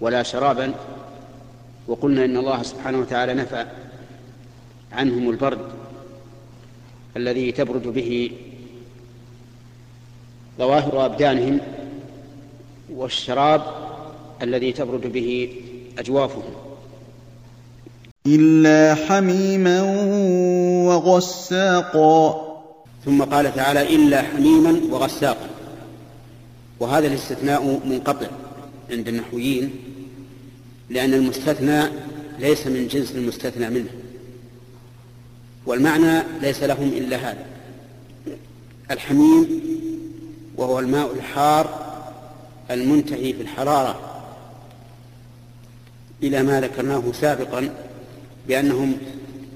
ولا 0.00 0.22
شرابا. 0.22 0.74
وقلنا 1.88 2.24
إن 2.24 2.36
الله 2.36 2.62
سبحانه 2.62 2.98
وتعالى 2.98 3.34
نفى 3.34 3.66
عنهم 4.92 5.30
البرد 5.30 5.58
الذي 7.16 7.52
تبرد 7.52 7.82
به 7.82 8.30
ظواهر 10.58 11.06
أبدانهم 11.06 11.60
والشراب 12.94 13.62
الذي 14.42 14.72
تبرد 14.72 15.12
به 15.12 15.52
أجوافهم. 15.98 16.42
إلا 18.26 18.94
حميما 18.94 19.82
وغساقا. 20.86 22.51
ثم 23.04 23.22
قال 23.22 23.54
تعالى 23.54 23.96
إلا 23.96 24.22
حميما 24.22 24.80
وغساقا. 24.90 25.48
وهذا 26.80 27.06
الاستثناء 27.06 27.80
منقطع 27.84 28.26
عند 28.90 29.08
النحويين 29.08 29.70
لأن 30.90 31.14
المستثنى 31.14 31.82
ليس 32.38 32.66
من 32.66 32.88
جنس 32.88 33.12
المستثنى 33.12 33.70
منه. 33.70 33.90
والمعنى 35.66 36.22
ليس 36.40 36.62
لهم 36.62 36.88
إلا 36.88 37.16
هذا. 37.16 37.46
الحميم 38.90 39.60
وهو 40.56 40.78
الماء 40.78 41.12
الحار 41.12 41.82
المنتهي 42.70 43.32
في 43.32 43.42
الحرارة 43.42 44.00
إلى 46.22 46.42
ما 46.42 46.60
ذكرناه 46.60 47.02
سابقا 47.12 47.74
بأنهم 48.48 48.96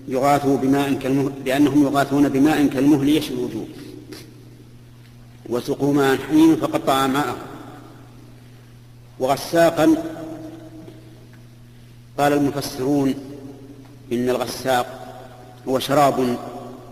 يغاثوا 0.08 0.56
بماء 0.56 0.94
كالمهل 0.94 1.32
بأنهم 1.44 1.82
يغاثون 1.82 2.28
بماء 2.28 2.66
كالمهل 2.66 3.08
يشوي 3.08 3.36
الوجوه. 3.36 3.66
وسقوا 5.48 5.94
ماء 5.94 6.16
حميم 6.16 6.56
فقطع 6.56 7.06
ماءه 7.06 7.36
وغساقا 9.18 9.94
قال 12.18 12.32
المفسرون 12.32 13.14
إن 14.12 14.30
الغساق 14.30 15.16
هو 15.68 15.78
شراب 15.78 16.38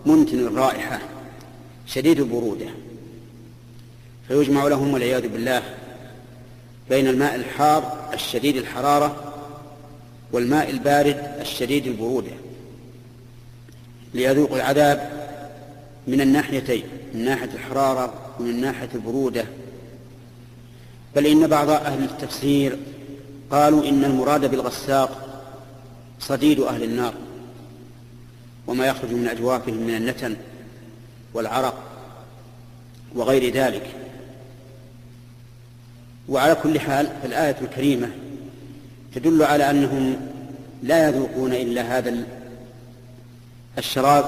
منتن 0.05 0.39
الرائحة 0.39 0.99
شديد 1.87 2.19
البرودة. 2.19 2.67
فيجمع 4.27 4.67
لهم 4.67 4.93
والعياذ 4.93 5.27
بالله 5.27 5.63
بين 6.89 7.07
الماء 7.07 7.35
الحار 7.35 8.09
الشديد 8.13 8.55
الحرارة 8.55 9.33
والماء 10.31 10.69
البارد 10.69 11.31
الشديد 11.41 11.87
البرودة. 11.87 12.31
ليذوقوا 14.15 14.57
العذاب 14.57 15.09
من 16.07 16.21
الناحيتين 16.21 16.83
من 17.13 17.25
ناحية 17.25 17.49
الحرارة 17.53 18.13
ومن 18.39 18.61
ناحية 18.61 18.89
البرودة. 18.95 19.45
بل 21.15 21.25
إن 21.25 21.47
بعض 21.47 21.69
أهل 21.69 22.03
التفسير 22.03 22.77
قالوا 23.51 23.89
إن 23.89 24.03
المراد 24.03 24.51
بالغساق 24.51 25.41
صديد 26.19 26.59
أهل 26.59 26.83
النار 26.83 27.13
وما 28.67 28.87
يخرج 28.87 29.11
من 29.11 29.27
أجوافهم 29.27 29.75
من 29.75 29.95
النتن 29.95 30.35
والعرق 31.33 31.83
وغير 33.15 33.53
ذلك. 33.53 33.87
وعلى 36.29 36.55
كل 36.55 36.79
حال 36.79 37.09
فالآية 37.23 37.55
الكريمة 37.61 38.09
تدل 39.15 39.43
على 39.43 39.69
أنهم 39.69 40.15
لا 40.83 41.09
يذوقون 41.09 41.53
إلا 41.53 41.97
هذا 41.97 42.09
الشراب 43.77 44.25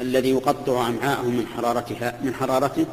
الذي 0.00 0.30
يقطع 0.30 0.88
أمعاءهم 0.88 1.36
من 1.36 1.46
حرارتها 1.46 2.14
من 2.22 2.34
حرارته 2.34 2.86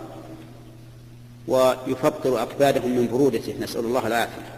ويفطر 1.48 2.44
أكبادهم 2.44 2.92
من 2.92 3.08
برودته. 3.08 3.56
نسأل 3.62 3.86
الله 3.86 4.08
العافية. 4.08 4.52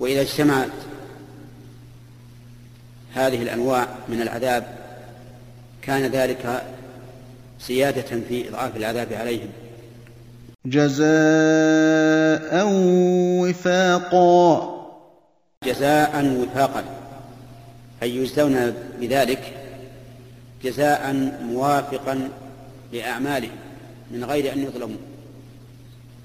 وإذا 0.00 0.20
اجتمعت 0.20 0.70
هذه 3.14 3.42
الأنواع 3.42 3.88
من 4.08 4.22
العذاب 4.22 4.78
كان 5.82 6.02
ذلك 6.02 6.62
زيادة 7.66 8.20
في 8.28 8.48
إضعاف 8.48 8.76
العذاب 8.76 9.12
عليهم. 9.12 9.48
جزاء 10.66 12.66
وفاقا. 13.40 14.79
جزاء 15.66 16.36
وفاقا. 16.40 16.84
أي 18.02 18.16
يجزون 18.16 18.74
بذلك؟ 19.00 19.54
جزاء 20.64 21.12
موافقا 21.42 22.28
لأعمالهم 22.92 23.56
من 24.10 24.24
غير 24.24 24.52
أن 24.52 24.58
يظلموا. 24.58 24.96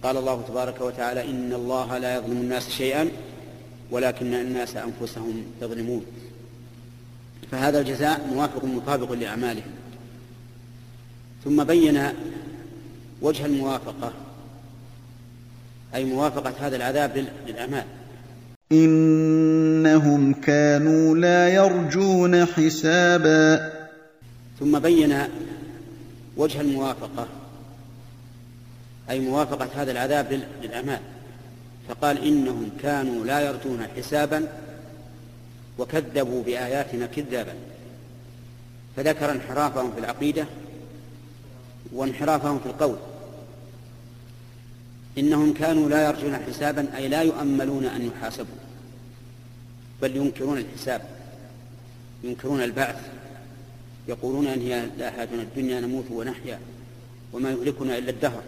قال 0.03 0.17
الله 0.17 0.41
تبارك 0.47 0.81
وتعالى 0.81 1.29
إن 1.29 1.53
الله 1.53 1.97
لا 1.97 2.15
يظلم 2.15 2.37
الناس 2.37 2.69
شيئا 2.69 3.09
ولكن 3.91 4.33
الناس 4.33 4.75
أنفسهم 4.75 5.45
يظلمون. 5.61 6.05
فهذا 7.51 7.79
الجزاء 7.79 8.27
موافق 8.33 8.65
مطابق 8.65 9.11
لأعمالهم. 9.11 9.71
ثم 11.43 11.63
بين 11.63 12.09
وجه 13.21 13.45
الموافقة 13.45 14.13
أي 15.95 16.05
موافقة 16.05 16.53
هذا 16.59 16.75
العذاب 16.75 17.27
للأعمال. 17.47 17.85
إنهم 18.71 20.33
كانوا 20.33 21.15
لا 21.15 21.49
يرجون 21.49 22.45
حسابا. 22.45 23.71
ثم 24.59 24.79
بين 24.79 25.17
وجه 26.37 26.61
الموافقة 26.61 27.27
أي 29.09 29.19
موافقة 29.19 29.69
هذا 29.75 29.91
العذاب 29.91 30.41
للأعمال 30.63 30.99
فقال 31.89 32.23
إنهم 32.23 32.69
كانوا 32.81 33.25
لا 33.25 33.39
يرجون 33.39 33.87
حسابا 33.97 34.47
وكذبوا 35.77 36.43
بآياتنا 36.43 37.05
كذابا. 37.05 37.53
فذكر 38.95 39.31
انحرافهم 39.31 39.91
في 39.91 39.99
العقيدة 39.99 40.45
وانحرافهم 41.93 42.59
في 42.59 42.65
القول. 42.65 42.97
إنهم 45.17 45.53
كانوا 45.53 45.89
لا 45.89 46.07
يرجون 46.07 46.37
حسابا 46.37 46.87
أي 46.97 47.07
لا 47.07 47.21
يؤملون 47.21 47.85
أن 47.85 48.05
يحاسبوا 48.05 48.55
بل 50.01 50.15
ينكرون 50.15 50.57
الحساب 50.57 51.01
ينكرون 52.23 52.61
البعث 52.61 52.95
يقولون 54.07 54.47
أن 54.47 54.61
هي 54.61 54.85
لا 54.97 55.11
حاجة 55.11 55.29
الدنيا 55.33 55.79
نموت 55.79 56.05
ونحيا 56.11 56.59
وما 57.33 57.49
يهلكنا 57.49 57.97
إلا 57.97 58.09
الدهر. 58.09 58.41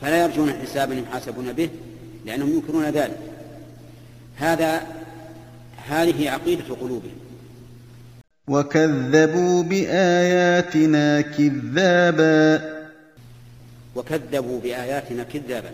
فلا 0.00 0.22
يرجون 0.22 0.52
حسابا 0.52 0.94
يحاسبون 0.94 1.52
به 1.52 1.70
لأنهم 2.26 2.54
ينكرون 2.54 2.84
ذلك. 2.84 3.18
هذا 4.36 4.86
هذه 5.88 6.30
عقيدة 6.30 6.74
قلوبهم. 6.74 7.18
وكذبوا 8.48 9.62
بآياتنا 9.62 11.20
كذابا. 11.20 12.79
وكذبوا 14.00 14.60
بآياتنا 14.60 15.22
كذابا. 15.22 15.70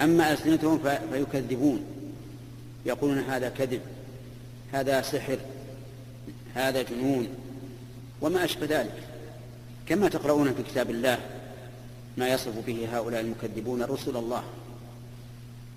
أما 0.00 0.32
ألسنتهم 0.32 0.80
فيكذبون. 1.12 1.80
يقولون 2.86 3.18
هذا 3.18 3.48
كذب 3.48 3.80
هذا 4.72 5.02
سحر 5.02 5.38
هذا 6.54 6.82
جنون 6.82 7.28
وما 8.20 8.44
أشبه 8.44 8.66
ذلك. 8.66 9.02
كما 9.88 10.08
تقرؤون 10.08 10.54
في 10.54 10.62
كتاب 10.62 10.90
الله 10.90 11.18
ما 12.16 12.28
يصف 12.28 12.66
به 12.66 12.88
هؤلاء 12.92 13.20
المكذبون 13.20 13.82
رسل 13.82 14.16
الله. 14.16 14.42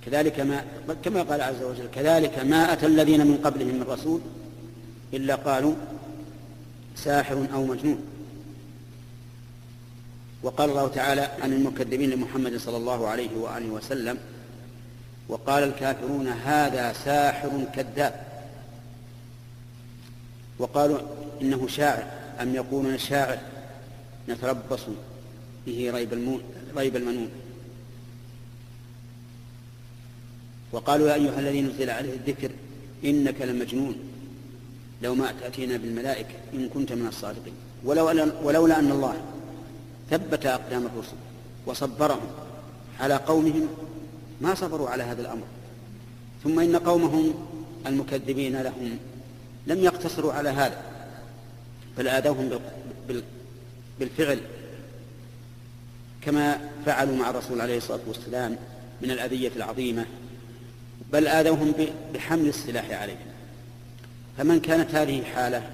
كذلك 0.05 0.39
ما 0.39 0.63
كما 1.03 1.21
قال 1.21 1.41
عز 1.41 1.63
وجل 1.63 1.87
كذلك 1.95 2.39
ما 2.39 2.73
أتى 2.73 2.85
الذين 2.85 3.27
من 3.27 3.37
قبلهم 3.37 3.75
من 3.75 3.83
رسول 3.83 4.21
إلا 5.13 5.35
قالوا 5.35 5.73
ساحر 6.95 7.47
أو 7.53 7.65
مجنون. 7.65 8.08
وقال 10.43 10.69
الله 10.69 10.87
تعالى 10.87 11.21
عن 11.41 11.53
المكذبين 11.53 12.09
لمحمد 12.09 12.57
صلى 12.57 12.77
الله 12.77 13.07
عليه 13.07 13.37
وآله 13.37 13.69
وسلم 13.69 14.17
وقال 15.29 15.63
الكافرون 15.63 16.27
هذا 16.27 16.93
ساحر 16.93 17.65
كذاب. 17.75 18.27
وقالوا 20.59 20.99
إنه 21.41 21.67
شاعر 21.67 22.03
أم 22.41 22.55
يقولون 22.55 22.97
شاعر؟ 22.97 23.39
نتربص 24.29 24.81
به 25.65 25.91
ريب, 25.93 26.39
ريب 26.77 26.95
المنون. 26.95 27.29
وقالوا 30.71 31.09
يا 31.09 31.13
أيها 31.13 31.39
الذين 31.39 31.67
نزل 31.67 31.89
عليه 31.89 32.13
الذكر 32.13 32.51
إنك 33.05 33.41
لمجنون. 33.41 33.95
لو 35.01 35.15
ما 35.15 35.31
تأتينا 35.31 35.77
بالملائكة 35.77 36.35
إن 36.53 36.69
كنت 36.69 36.91
من 36.93 37.07
الصادقين. 37.07 37.53
ولو 37.83 38.31
ولولا 38.43 38.79
أن 38.79 38.91
الله 38.91 39.21
ثبت 40.09 40.45
أقدام 40.45 40.85
الرسل 40.85 41.15
وصبرهم 41.65 42.27
على 42.99 43.15
قومهم 43.15 43.67
ما 44.41 44.55
صبروا 44.55 44.89
على 44.89 45.03
هذا 45.03 45.21
الأمر. 45.21 45.43
ثم 46.43 46.59
إن 46.59 46.75
قومهم 46.75 47.33
المكذبين 47.87 48.61
لهم 48.61 48.97
لم 49.67 49.83
يقتصروا 49.83 50.33
على 50.33 50.49
هذا 50.49 50.81
بل 51.97 52.07
آذوهم 52.07 52.59
بالفعل 53.99 54.39
كما 56.21 56.59
فعلوا 56.85 57.15
مع 57.15 57.29
الرسول 57.29 57.61
عليه 57.61 57.77
الصلاة 57.77 57.99
والسلام 58.07 58.55
من 59.01 59.11
الأذية 59.11 59.51
العظيمة 59.55 60.05
بل 61.13 61.27
آذوهم 61.27 61.73
بحمل 62.13 62.47
السلاح 62.47 62.91
عليهم. 62.91 63.17
فمن 64.37 64.59
كانت 64.59 64.95
هذه 64.95 65.23
حالة 65.23 65.69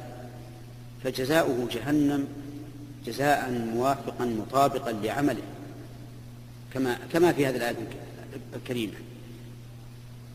فجزاؤه 1.04 1.68
جهنم 1.72 2.28
جزاء 3.08 3.52
موافقا 3.52 4.26
مطابقا 4.26 4.92
لعمله 4.92 5.42
كما 6.74 6.98
كما 7.14 7.34
في 7.34 7.46
هذه 7.46 7.56
الآية 7.56 7.76
الكريمة. 8.56 8.94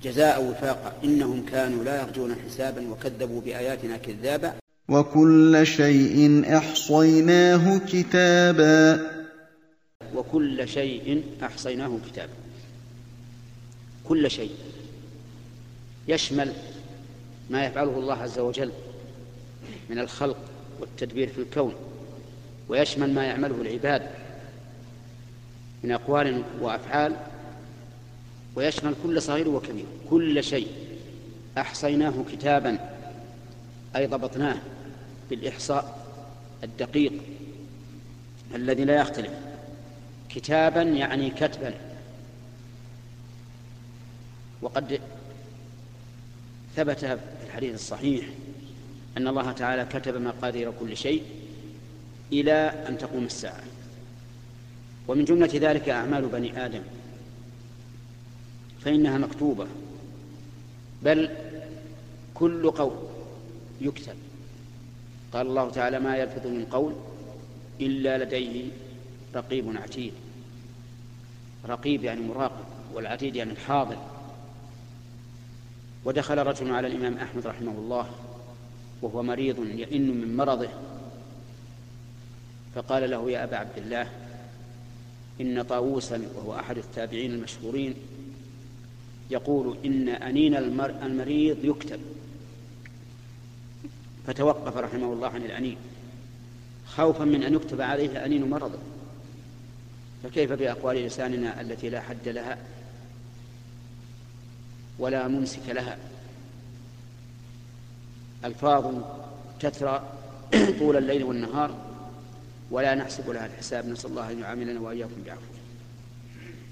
جزاء 0.03 0.45
وفاق 0.45 1.01
إنهم 1.05 1.47
كانوا 1.47 1.85
لا 1.85 2.03
يرجون 2.03 2.37
حسابا 2.47 2.89
وكذبوا 2.91 3.41
بآياتنا 3.41 3.97
كذابا. 3.97 4.55
وكل 4.89 5.67
شيء 5.67 6.45
أحصيناه 6.57 7.79
كتابا. 7.79 9.11
وكل 10.15 10.69
شيء 10.69 11.25
أحصيناه 11.43 11.99
كتابا. 12.07 12.33
كل 14.05 14.31
شيء 14.31 14.51
يشمل 16.09 16.53
ما 17.51 17.65
يفعله 17.65 17.99
الله 17.99 18.15
عز 18.15 18.39
وجل 18.39 18.73
من 19.91 19.99
الخلق 19.99 20.39
والتدبير 20.81 21.29
في 21.29 21.39
الكون. 21.39 21.75
ويشمل 22.71 23.15
ما 23.15 23.25
يعمله 23.25 23.55
العباد 23.61 24.11
من 25.83 25.93
أقوال 25.93 26.43
وأفعال 26.61 27.17
ويشمل 28.55 28.95
كل 29.03 29.23
صغير 29.23 29.49
وكبير 29.49 29.85
كل 30.11 30.45
شيء. 30.45 30.69
أحصيناه 31.59 32.25
كتابا 32.33 32.79
أي 33.97 34.07
ضبطناه 34.07 34.57
بالإحصاء 35.31 36.07
الدقيق 36.65 37.13
الذي 38.55 38.85
لا 38.85 39.01
يختلف. 39.01 39.33
كتابا 40.29 40.83
يعني 40.83 41.31
كتبا. 41.31 41.75
وقد 44.63 45.01
ثبت 46.77 46.99
في 46.99 47.19
الحديث 47.47 47.75
الصحيح 47.75 48.27
أن 49.17 49.29
الله 49.29 49.53
تعالى 49.53 49.85
كتب 49.85 50.17
مقادير 50.17 50.73
كل 50.81 50.97
شيء. 50.97 51.40
إلى 52.33 52.53
أن 52.89 52.99
تقوم 52.99 53.25
الساعة. 53.25 53.63
ومن 55.09 55.25
جملة 55.25 55.51
ذلك 55.55 55.89
أعمال 55.89 56.27
بني 56.27 56.65
آدم. 56.67 56.83
فإنها 58.81 59.19
مكتوبة. 59.19 59.67
بل 61.03 61.31
كل 62.35 62.71
قول 62.71 62.97
يكتب. 63.81 64.17
قال 65.33 65.47
الله 65.47 65.71
تعالى 65.71 66.01
ما 66.01 66.17
يلفظ 66.17 66.47
من 66.47 66.65
قول 66.65 66.93
إلا 67.81 68.25
لديه 68.25 68.65
رقيب 69.35 69.77
عتيد. 69.77 70.13
رقيب 71.69 72.05
يعني 72.05 72.21
مراقب 72.21 72.65
والعتيد 72.95 73.37
يعني 73.37 73.53
الحاضر. 73.53 73.97
ودخل 76.05 76.39
رجل 76.39 76.75
على 76.75 76.87
الإمام 76.87 77.19
أحمد 77.19 77.47
رحمه 77.47 77.73
الله 77.73 78.11
وهو 79.03 79.23
مريض 79.23 79.59
يئن 79.59 80.21
من 80.21 80.37
مرضه 80.37 80.69
فقال 82.75 83.11
له 83.11 83.31
يا 83.31 83.45
أبا 83.45 83.57
عبد 83.57 83.79
الله 83.79 84.11
إن 85.41 85.63
طاووسا 85.63 86.23
وهو 86.37 86.59
أحد 86.59 86.79
التابعين 86.79 87.33
المشهورين 87.33 87.95
يقول 89.31 89.77
إن 89.85 90.09
أنين 90.09 90.57
المريض 90.57 91.65
يكتب. 91.65 92.01
فتوقف 94.27 94.77
رحمه 94.77 95.13
الله 95.13 95.29
عن 95.29 95.43
الأنين. 95.43 95.77
خوفا 96.87 97.25
من 97.25 97.43
أن 97.43 97.55
يكتب 97.55 97.81
عليه 97.81 98.25
أنين 98.25 98.51
مرضه 98.51 98.79
فكيف 100.23 100.53
بأقوال 100.53 100.97
لساننا 100.97 101.61
التي 101.61 101.91
لا 101.91 102.01
حد 102.01 102.29
لها 102.29 102.59
ولا 104.99 105.29
ممسك 105.29 105.69
لها؟ 105.69 105.99
ألفاظ 108.45 108.95
تترى 109.61 110.13
طول 110.79 110.97
الليل 110.97 111.25
والنهار 111.25 111.90
ولا 112.71 112.95
نحسب 112.95 113.31
لها 113.31 113.47
الحساب. 113.47 113.89
نسأل 113.89 114.11
الله 114.11 114.31
أن 114.31 114.41
يعاملنا 114.41 114.81
وإياكم 114.81 115.23
بعفوه 115.27 115.45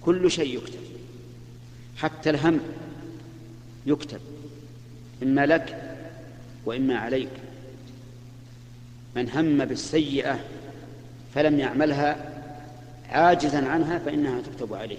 كل 0.00 0.30
شيء 0.30 0.56
يكتب. 0.56 0.80
حتى 1.96 2.30
الهم 2.30 2.61
يكتب. 3.87 4.20
إما 5.22 5.46
لك 5.46 5.96
وإما 6.64 6.98
عليك. 6.98 7.30
من 9.16 9.30
هم 9.30 9.64
بالسيئة 9.64 10.40
فلم 11.34 11.58
يعملها 11.58 12.16
عاجزا 13.08 13.68
عنها 13.68 13.98
فإنها 13.98 14.40
تكتب 14.40 14.74
عليه. 14.74 14.98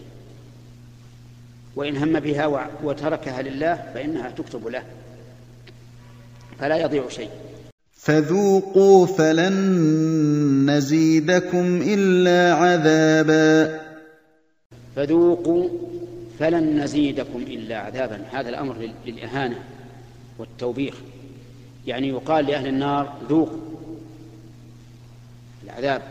وإن 1.76 1.98
هم 1.98 2.20
بها 2.20 2.70
وتركها 2.84 3.42
لله 3.42 3.92
فإنها 3.94 4.30
تكتب 4.30 4.68
له. 4.68 4.84
فلا 6.60 6.78
يضيع 6.78 7.10
شيء. 7.10 7.30
فذوقوا 8.02 9.06
فلن 9.06 9.56
نزيدكم 10.70 11.82
إلا 11.82 12.54
عذابا. 12.54 13.82
فذوقوا 14.96 15.70
فلن 16.40 16.84
نزيدكم 16.84 17.40
إلا 17.40 17.78
عذابا. 17.78 18.22
هذا 18.32 18.50
الأمر 18.50 18.90
للإهانة 19.06 19.56
والتوبيخ. 20.38 20.96
يعني 21.88 22.08
يقال 22.08 22.46
لأهل 22.46 22.68
النار 22.68 23.18
ذوقوا 23.30 23.60
العذاب 25.66 26.02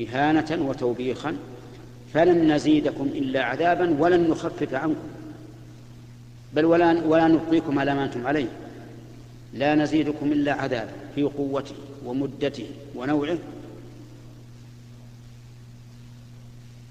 إهانة 0.00 0.68
وتوبيخا. 0.68 1.36
فلن 2.14 2.52
نزيدكم 2.52 3.04
إلا 3.04 3.42
عذابا 3.42 3.96
ولن 3.98 4.30
نخفف 4.30 4.74
عنكم. 4.74 5.08
بل 6.54 6.64
ولا, 6.64 7.04
ولا 7.06 7.28
نبقيكم 7.28 7.78
على 7.78 7.94
ما 7.94 8.04
أنتم 8.04 8.26
عليه. 8.26 8.48
لا 9.52 9.74
نزيدكم 9.74 10.32
إلا 10.32 10.52
عذابا 10.52 10.92
في 11.14 11.22
قوته 11.22 11.74
ومدته 12.04 12.70
ونوعه. 12.94 13.38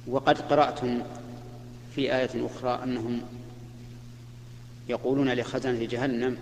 وقد 0.08 0.42
قرأتم 0.42 1.02
في 1.96 2.16
آية 2.16 2.46
أخرى 2.46 2.84
أنهم 2.84 3.22
يقولون 4.90 5.34
لخزنة 5.34 5.86
جهنم 5.86 6.38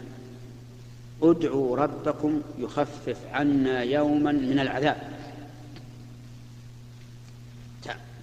ادعوا 1.21 1.77
ربكم 1.77 2.41
يخفف 2.59 3.17
عنا 3.31 3.83
يوما 3.83 4.31
من 4.31 4.59
العذاب. 4.59 5.15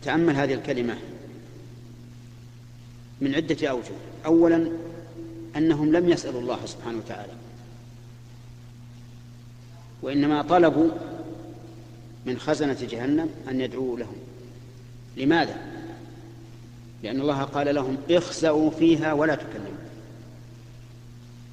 تأمل 0.02 0.36
هذه 0.36 0.54
الكلمة 0.54 0.98
من 3.20 3.34
عدة 3.34 3.68
أوجه. 3.68 3.94
أولا 4.26 4.72
أنهم 5.56 5.92
لم 5.92 6.08
يسألوا 6.08 6.40
الله 6.40 6.66
سبحانه 6.66 6.98
وتعالى. 6.98 7.32
وإنما 10.02 10.42
طلبوا 10.42 10.90
من 12.26 12.38
خزنة 12.38 12.78
جهنم 12.90 13.30
أن 13.48 13.60
يدعوا 13.60 13.98
لهم. 13.98 14.16
لماذا؟ 15.16 15.56
لأن 17.02 17.20
الله 17.20 17.42
قال 17.42 17.74
لهم 17.74 17.96
اخسأوا 18.10 18.70
فيها 18.70 19.12
ولا 19.12 19.34
تكلموا. 19.34 19.82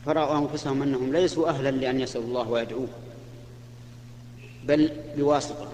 فرأوا 0.05 0.37
أنفسهم 0.37 0.81
أنهم 0.81 1.11
ليسوا 1.11 1.49
أهلا 1.49 1.71
لأن 1.71 1.99
يسألوا 1.99 2.27
الله 2.27 2.49
ويدعوه 2.49 2.87
بل 4.67 4.91
بواسطة. 5.17 5.67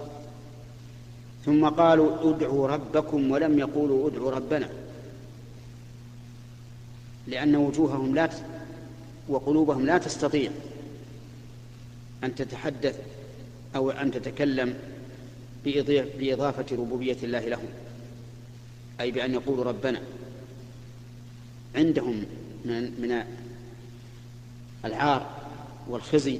ثم 1.44 1.68
قالوا 1.68 2.30
ادعوا 2.30 2.68
ربكم 2.68 3.30
ولم 3.30 3.58
يقولوا 3.58 4.08
ادعوا 4.08 4.30
ربنا 4.30 4.68
لأن 7.26 7.56
وجوههم 7.56 8.14
لا 8.14 8.30
وقلوبهم 9.28 9.86
لا 9.86 9.98
تستطيع. 9.98 10.50
أن 12.24 12.34
تتحدث 12.34 13.00
أو 13.76 13.90
أن 13.90 14.10
تتكلم 14.10 14.74
بإضافة 16.18 16.76
ربوبية 16.76 17.16
الله 17.22 17.40
لهم. 17.40 17.68
أي 19.00 19.10
بأن 19.10 19.34
يقولوا 19.34 19.64
ربنا. 19.64 20.02
عندهم 21.74 22.24
من, 22.64 23.24
العار 24.84 25.30
والخزي 25.88 26.38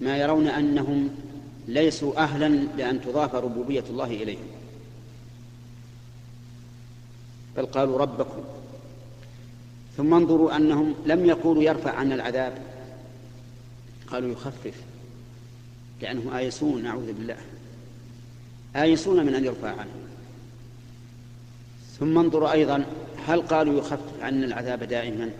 ما 0.00 0.16
يرون 0.16 0.48
أنهم 0.48 1.10
ليسوا 1.68 2.22
أهلا 2.22 2.48
لأن 2.48 3.00
تضاف 3.00 3.34
ربوبية 3.34 3.84
الله 3.90 4.10
إليهم. 4.10 4.46
بل 7.56 7.66
قالوا 7.66 7.98
ربكم. 7.98 8.44
ثم 9.96 10.14
انظروا 10.14 10.56
أنهم 10.56 10.94
لم 11.06 11.26
يقولوا 11.26 11.62
يرفع 11.62 11.90
عنا 11.90 12.14
العذاب. 12.14 12.58
قالوا 14.06 14.32
يخفف. 14.32 14.74
لأنهم 16.00 16.34
آيسون 16.34 16.82
نعوذ 16.82 17.12
بالله. 17.12 17.36
آيسون 18.76 19.26
من 19.26 19.34
أن 19.34 19.44
يرفع 19.44 19.68
عنهم 19.68 20.06
ثم 21.98 22.18
انظروا 22.18 22.52
أيضا 22.52 22.84
هل 23.26 23.42
قالوا 23.42 23.78
يخفف 23.78 24.22
عنا 24.22 24.46
العذاب 24.46 24.84
دائما؟ 24.84 25.30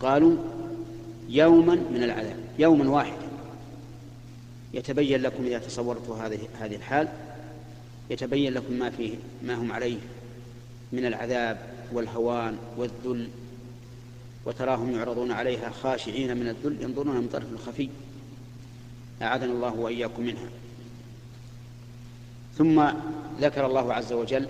قالوا 0.00 0.36
يوما 1.28 1.74
من 1.74 2.02
العذاب 2.02 2.36
يوما 2.58 2.90
واحدا. 2.90 3.28
يتبين 4.74 5.22
لكم 5.22 5.44
إذا 5.46 5.58
تصورتوا 5.58 6.16
هذه 6.16 6.38
هذه 6.60 6.76
الحال. 6.76 7.08
يتبين 8.10 8.54
لكم 8.54 8.72
ما 8.72 8.90
فيه 8.90 9.14
ما 9.42 9.54
هم 9.54 9.72
عليه 9.72 9.98
من 10.92 11.06
العذاب 11.06 11.58
والهوان 11.92 12.56
والذل. 12.76 13.28
وتراهم 14.46 14.92
يعرضون 14.92 15.32
عليها 15.32 15.70
خاشعين 15.82 16.36
من 16.36 16.48
الذل 16.48 16.82
ينظرون 16.82 17.16
من 17.16 17.28
طرف 17.32 17.66
خفي 17.66 17.88
أعاذنا 19.22 19.52
الله 19.52 19.74
وإياكم 19.74 20.22
منها. 20.22 20.48
ثم 22.58 22.90
ذكر 23.40 23.66
الله 23.66 23.94
عز 23.94 24.12
وجل 24.12 24.48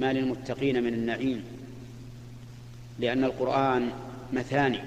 ما 0.00 0.12
للمتقين 0.12 0.82
من 0.82 0.94
النعيم 0.94 1.44
لأن 2.98 3.24
القرآن 3.24 3.90
مثاني. 4.32 4.80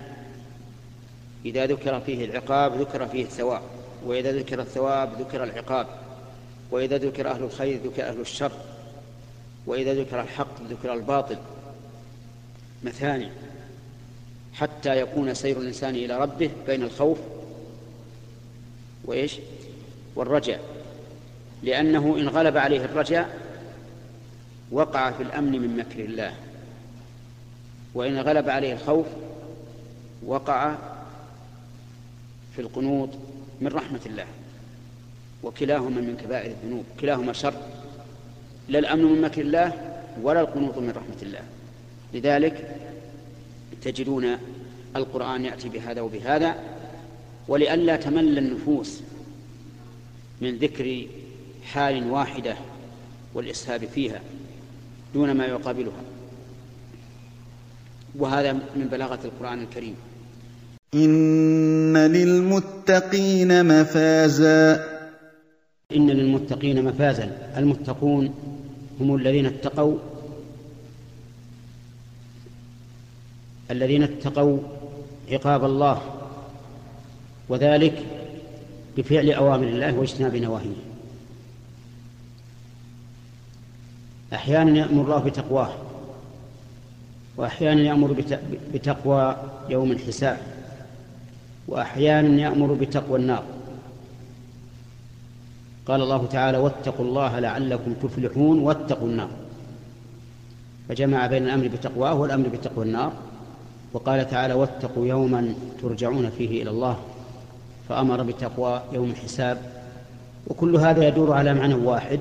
إذا 1.46 1.66
ذكر 1.66 2.00
فيه 2.00 2.26
العقاب 2.26 2.82
ذكر 2.82 3.08
فيه 3.08 3.24
الثواب 3.24 3.62
وإذا 4.06 4.32
ذكر 4.32 4.62
الثواب 4.62 5.22
ذكر 5.22 5.44
العقاب 5.44 5.88
وإذا 6.72 6.98
ذكر 6.98 7.32
أهل 7.32 7.44
الخير 7.44 7.80
ذكر 7.84 8.08
أهل 8.08 8.22
الشر 8.22 8.52
وإذا 9.66 9.94
ذكر 9.94 10.22
الحق 10.22 10.62
ذكر 10.70 10.94
الباطل. 10.94 11.38
مثاني. 12.84 13.30
حتى 14.54 15.00
يكون 15.00 15.34
سير 15.34 15.58
الإنسان 15.58 15.96
إلى 15.96 16.18
ربه 16.18 16.52
بين 16.68 16.84
الخوف 16.84 17.18
وإيش؟ 19.06 19.38
والرجاء. 20.16 20.60
لأنه 21.64 22.18
إن 22.18 22.28
غلب 22.28 22.58
عليه 22.58 22.86
الرجاء 22.86 23.40
وقع 24.72 25.12
في 25.12 25.24
الأمن 25.24 25.52
من 25.52 25.78
مكر 25.78 26.00
الله. 26.00 26.34
وإن 27.94 28.20
غلب 28.20 28.50
عليه 28.50 28.74
الخوف 28.74 29.06
وقع 30.26 30.76
في 32.56 32.62
القنوط 32.62 33.10
من 33.62 33.68
رحمة 33.68 34.02
الله. 34.06 34.26
وكلاهما 35.44 36.02
من 36.02 36.18
كبائر 36.24 36.52
الذنوب. 36.52 36.86
كلاهما 37.00 37.34
شر. 37.34 37.54
لا 38.70 38.80
الأمن 38.80 39.04
من 39.04 39.22
مكر 39.22 39.42
الله 39.42 39.72
ولا 40.22 40.42
القنوط 40.42 40.78
من 40.78 40.90
رحمة 40.90 41.22
الله. 41.22 41.42
لذلك 42.14 42.76
تجدون 43.82 44.38
القرآن 44.96 45.46
يأتي 45.46 45.70
بهذا 45.70 46.02
وبهذا 46.02 46.56
ولئلا 47.48 47.96
تمل 47.96 48.38
النفوس 48.38 49.02
من 50.42 50.58
ذكر 50.58 51.06
حال 51.64 52.12
واحدة 52.12 52.56
والإسهاب 53.34 53.86
فيها 53.86 54.22
دون 55.14 55.32
ما 55.32 55.46
يقابلها. 55.46 56.04
وهذا 58.16 58.54
من 58.54 58.88
بلاغة 58.92 59.20
القرآن 59.26 59.64
الكريم. 59.64 59.96
إن 60.94 61.98
للمتقين 61.98 63.66
مفازا. 63.66 64.86
إن 65.96 66.10
للمتقين 66.10 66.84
مفازا. 66.86 67.54
المتقون 67.58 68.34
هم 69.00 69.16
الذين 69.16 69.46
اتقوا 69.46 69.98
الذين 73.72 74.04
اتقوا 74.04 74.60
عقاب 75.32 75.66
الله. 75.66 76.15
وذلك 77.50 78.06
بفعل 78.98 79.32
أوامر 79.32 79.68
الله 79.68 80.00
واجتناب 80.00 80.36
نواهيه. 80.36 80.76
أحيانا 84.34 84.80
يأمر 84.80 85.04
الله 85.04 85.20
بتقواه 85.20 85.70
وأحيانا 87.38 87.82
يأمر 87.82 88.26
بتقوى 88.74 89.36
يوم 89.70 89.92
الحساب 89.92 90.38
وأحيانا 91.68 92.42
يأمر 92.42 92.74
بتقوى 92.74 93.20
النار. 93.20 93.44
قال 95.86 96.02
الله 96.02 96.26
تعالى 96.26 96.58
واتقوا 96.58 97.06
الله 97.06 97.40
لعلكم 97.40 97.94
تفلحون 97.94 98.60
واتقوا 98.60 99.08
النار. 99.08 99.30
فجمع 100.90 101.28
بين 101.28 101.44
الأمر 101.44 101.68
بتقواه 101.68 102.14
والأمر 102.14 102.48
بتقوى 102.48 102.86
النار 102.86 103.14
وقال 103.94 104.30
تعالى 104.30 104.54
واتقوا 104.54 105.08
يوما 105.08 105.56
ترجعون 105.82 106.30
فيه 106.30 106.62
إلى 106.62 106.70
الله. 106.70 107.00
فأمر 107.90 108.24
بتقوى 108.24 108.82
يوم 108.94 109.10
الحساب. 109.10 109.62
وكل 110.48 110.76
هذا 110.76 111.08
يدور 111.08 111.34
على 111.34 111.54
معنى 111.54 111.74
واحد 111.74 112.20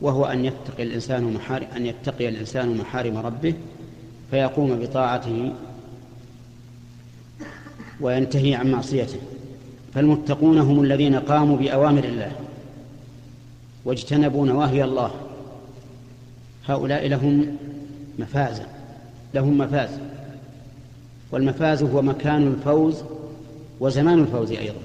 وهو 0.00 0.24
أن 0.24 0.44
يتقي 0.44 0.82
الإنسان 0.82 1.34
محارم 1.34 1.66
أن 1.76 1.86
يتقي 1.86 2.28
الإنسان 2.28 2.76
محارم 2.76 3.16
ربه 3.16 3.54
فيقوم 4.30 4.78
بطاعته 4.78 5.52
وينتهي 8.00 8.54
عن 8.54 8.70
معصيته. 8.70 9.18
فالمتقون 9.94 10.58
هم 10.58 10.82
الذين 10.82 11.14
قاموا 11.14 11.56
بأوامر 11.56 12.04
الله 12.04 12.32
واجتنبوا 13.84 14.46
نواهي 14.46 14.84
الله. 14.84 15.10
هؤلاء 16.66 17.08
لهم 17.08 17.56
مفازة 18.18 18.66
لهم 19.34 19.58
مفاز. 19.58 19.90
والمفاز 21.32 21.82
هو 21.82 22.02
مكان 22.02 22.46
الفوز 22.46 23.02
وزمان 23.82 24.18
الفوز 24.18 24.50
أيضا. 24.50 24.80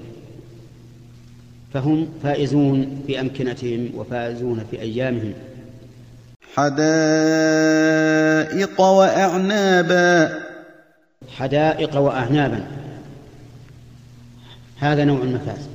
فهم 1.74 2.08
فائزون 2.22 3.02
في 3.06 3.20
أمكنتهم 3.20 3.90
وفائزون 3.94 4.64
في 4.70 4.80
أيامهم. 4.80 5.32
حدائق 6.54 6.80
وأعنابا. 8.80 10.38
حدائق 11.36 11.96
وأعنابا. 11.96 12.66
هذا 14.76 15.04
نوع 15.04 15.22
المفاز. 15.22 15.68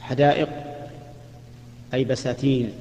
حدائق 0.00 0.48
أي 1.94 2.04
بساتين. 2.04 2.72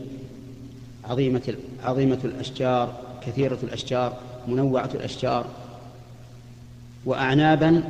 عظيمة 1.05 1.55
عظيمة 1.83 2.19
الأشجار 2.23 2.99
كثيرة 3.27 3.57
الأشجار 3.63 4.17
منوعة 4.47 4.89
الأشجار. 4.95 5.45
وأعنابا 7.05 7.83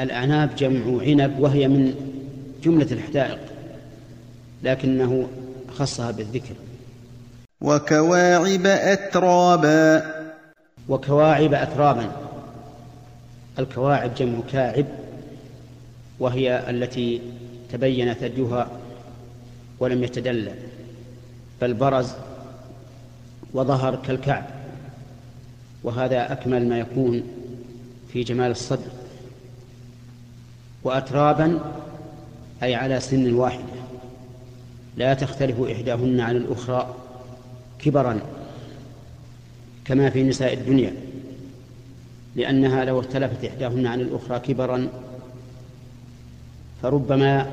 الأعناب 0.00 0.54
جمع 0.56 1.02
عنب 1.02 1.38
وهي 1.38 1.68
من 1.68 1.94
جملة 2.64 2.92
الحدائق 2.92 3.38
لكنه 4.62 5.28
خصها 5.76 6.10
بالذكر. 6.10 6.54
وكواعب 7.60 8.66
أترابا. 8.66 10.02
وكواعب 10.88 11.54
أترابا. 11.54 12.12
الكواعب 13.58 14.14
جمع 14.14 14.38
كاعب 14.52 14.86
وهي 16.18 16.70
التي 16.70 17.20
تبين 17.72 18.14
ثديها 18.14 18.70
ولم 19.80 20.04
يتدلى 20.04 20.54
بل 21.60 21.74
برز 21.74 22.12
وظهر 23.54 23.96
كالكعب 24.06 24.44
وهذا 25.84 26.32
أكمل 26.32 26.68
ما 26.68 26.78
يكون 26.78 27.22
في 28.12 28.22
جمال 28.22 28.50
الصدر. 28.50 29.01
وأترابا 30.84 31.60
أي 32.62 32.74
على 32.74 33.00
سن 33.00 33.34
واحدة 33.34 33.82
لا 34.96 35.14
تختلف 35.14 35.60
إحداهن 35.60 36.20
عن 36.20 36.36
الأخرى 36.36 36.94
كبرا 37.78 38.20
كما 39.84 40.10
في 40.10 40.22
نساء 40.22 40.54
الدنيا. 40.54 40.92
لأنها 42.36 42.84
لو 42.84 43.00
اختلفت 43.00 43.44
إحداهن 43.44 43.86
عن 43.86 44.00
الأخرى 44.00 44.38
كبرا 44.38 44.88
فربما 46.82 47.50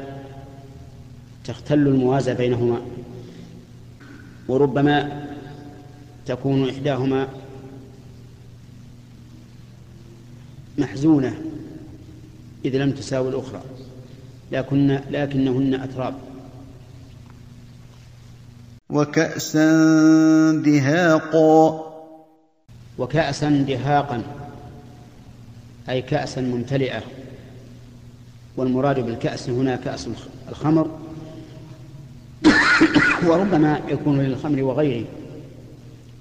تختل 1.43 1.87
الموازى 1.87 2.33
بينهما. 2.33 2.81
وربما 4.47 5.27
تكون 6.25 6.69
إحداهما 6.69 7.27
محزونة. 10.77 11.48
إذ 12.65 12.77
لم 12.77 12.91
تساوي 12.91 13.29
الأخرى 13.29 13.61
لكن 14.51 14.99
لكنهن 15.11 15.73
أتراب. 15.73 16.13
وكأسا 18.89 19.65
دهاقا. 20.65 21.85
وكأسا 22.97 23.49
دهاقا 23.49 24.23
أي 25.89 26.01
كأسا 26.01 26.41
ممتلئة. 26.41 27.01
والمراد 28.57 28.99
بالكأس 28.99 29.49
هنا 29.49 29.75
كأس 29.75 30.09
الخمر 30.49 30.99
وربما 33.27 33.81
يكون 33.89 34.21
للخمر 34.21 34.63
وغيره 34.63 35.05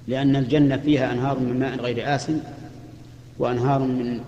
لأن 0.08 0.36
الجنة 0.36 0.76
فيها 0.76 1.12
أنهار 1.12 1.38
من 1.38 1.58
ماء 1.58 1.76
غير 1.76 2.14
آسن 2.14 2.40
وأنهار 3.38 3.80
من 3.80 4.20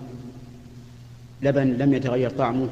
لبن 1.41 1.67
لم 1.67 1.93
يتغير 1.93 2.29
طعمه 2.29 2.67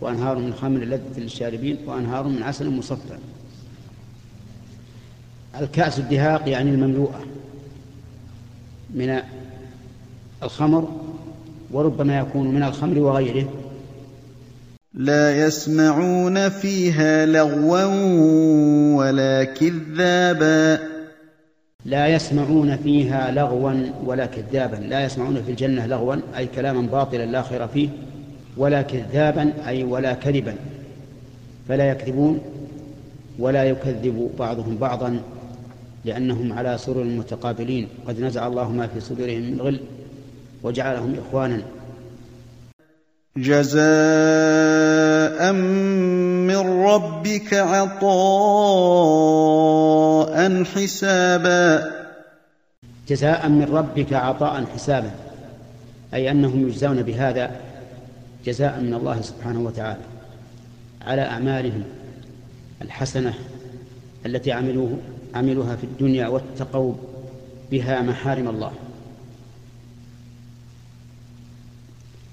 وأنهار 0.00 0.38
من 0.38 0.54
خمر 0.54 0.78
لذة 0.78 1.20
للشاربين 1.20 1.76
وأنهار 1.86 2.28
من 2.28 2.42
عسل 2.42 2.70
مصفى. 2.70 3.18
الكأس 5.60 5.98
الدهاق 5.98 6.48
يعني 6.48 6.70
المملوءة 6.70 7.20
من 8.94 9.20
الخمر 10.42 11.00
وربما 11.70 12.18
يكون 12.18 12.54
من 12.54 12.62
الخمر 12.62 12.98
وغيره. 12.98 13.52
لا 14.94 15.46
يسمعون 15.46 16.48
فيها 16.48 17.26
لغوا 17.26 17.84
ولا 18.96 19.44
كذابا. 19.44 20.89
لا 21.84 22.08
يسمعون 22.08 22.76
فيها 22.76 23.30
لغوا 23.30 23.72
ولا 24.04 24.26
كذابا. 24.26 24.76
لا 24.76 25.04
يسمعون 25.04 25.42
في 25.42 25.50
الجنة 25.50 25.86
لغوا 25.86 26.16
أي 26.36 26.46
كلاما 26.46 26.80
باطلا 26.80 27.26
لا 27.26 27.42
خير 27.42 27.68
فيه 27.68 27.88
ولا 28.56 28.82
كذابا 28.82 29.52
أي 29.66 29.84
ولا 29.84 30.12
كذبا. 30.12 30.54
فلا 31.68 31.90
يكذبون 31.90 32.38
ولا 33.38 33.64
يكذب 33.64 34.30
بعضهم 34.38 34.76
بعضا 34.76 35.20
لأنهم 36.04 36.52
على 36.52 36.78
سرر 36.78 37.04
متقابلين. 37.04 37.88
قد 38.08 38.20
نزع 38.20 38.46
الله 38.46 38.72
ما 38.72 38.86
في 38.86 39.00
صدورهم 39.00 39.42
من 39.42 39.60
غل 39.60 39.80
وجعلهم 40.62 41.14
إخوانا. 41.26 41.62
جزاء 43.42 43.80
من 45.52 46.56
ربك 46.84 47.54
عطاء 47.54 48.10
حسابا. 50.64 51.90
جزاء 53.08 53.48
من 53.48 53.64
ربك 53.72 54.12
عطاء 54.12 54.64
حسابا. 54.74 55.10
أي 56.14 56.30
أنهم 56.30 56.68
يجزون 56.68 57.02
بهذا 57.02 57.50
جزاء 58.46 58.80
من 58.80 58.94
الله 58.94 59.20
سبحانه 59.20 59.60
وتعالى 59.60 60.00
على 61.06 61.22
أعمالهم 61.22 61.82
الحسنة 62.82 63.34
التي 64.26 64.52
عملوه 64.52 64.96
عملوها 65.34 65.76
في 65.76 65.84
الدنيا 65.84 66.28
واتقوا 66.28 66.94
بها 67.70 68.02
محارم 68.02 68.48
الله. 68.48 68.72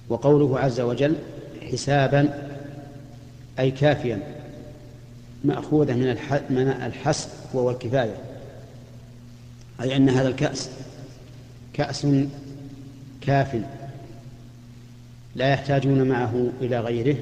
وقوله 0.09 0.59
عز 0.59 0.79
وجل 0.79 1.15
حسابا 1.71 2.49
أي 3.59 3.71
كافيا 3.71 4.19
مأخوذة 5.43 5.93
من 6.49 6.75
الحسب 6.85 7.29
وهو 7.53 7.69
الكفاية. 7.69 8.15
أي 9.81 9.95
أن 9.95 10.09
هذا 10.09 10.27
الكأس 10.27 10.69
كأس 11.73 12.07
كاف 13.21 13.61
لا 15.35 15.49
يحتاجون 15.49 16.07
معه 16.07 16.49
إلى 16.61 16.79
غيره 16.79 17.17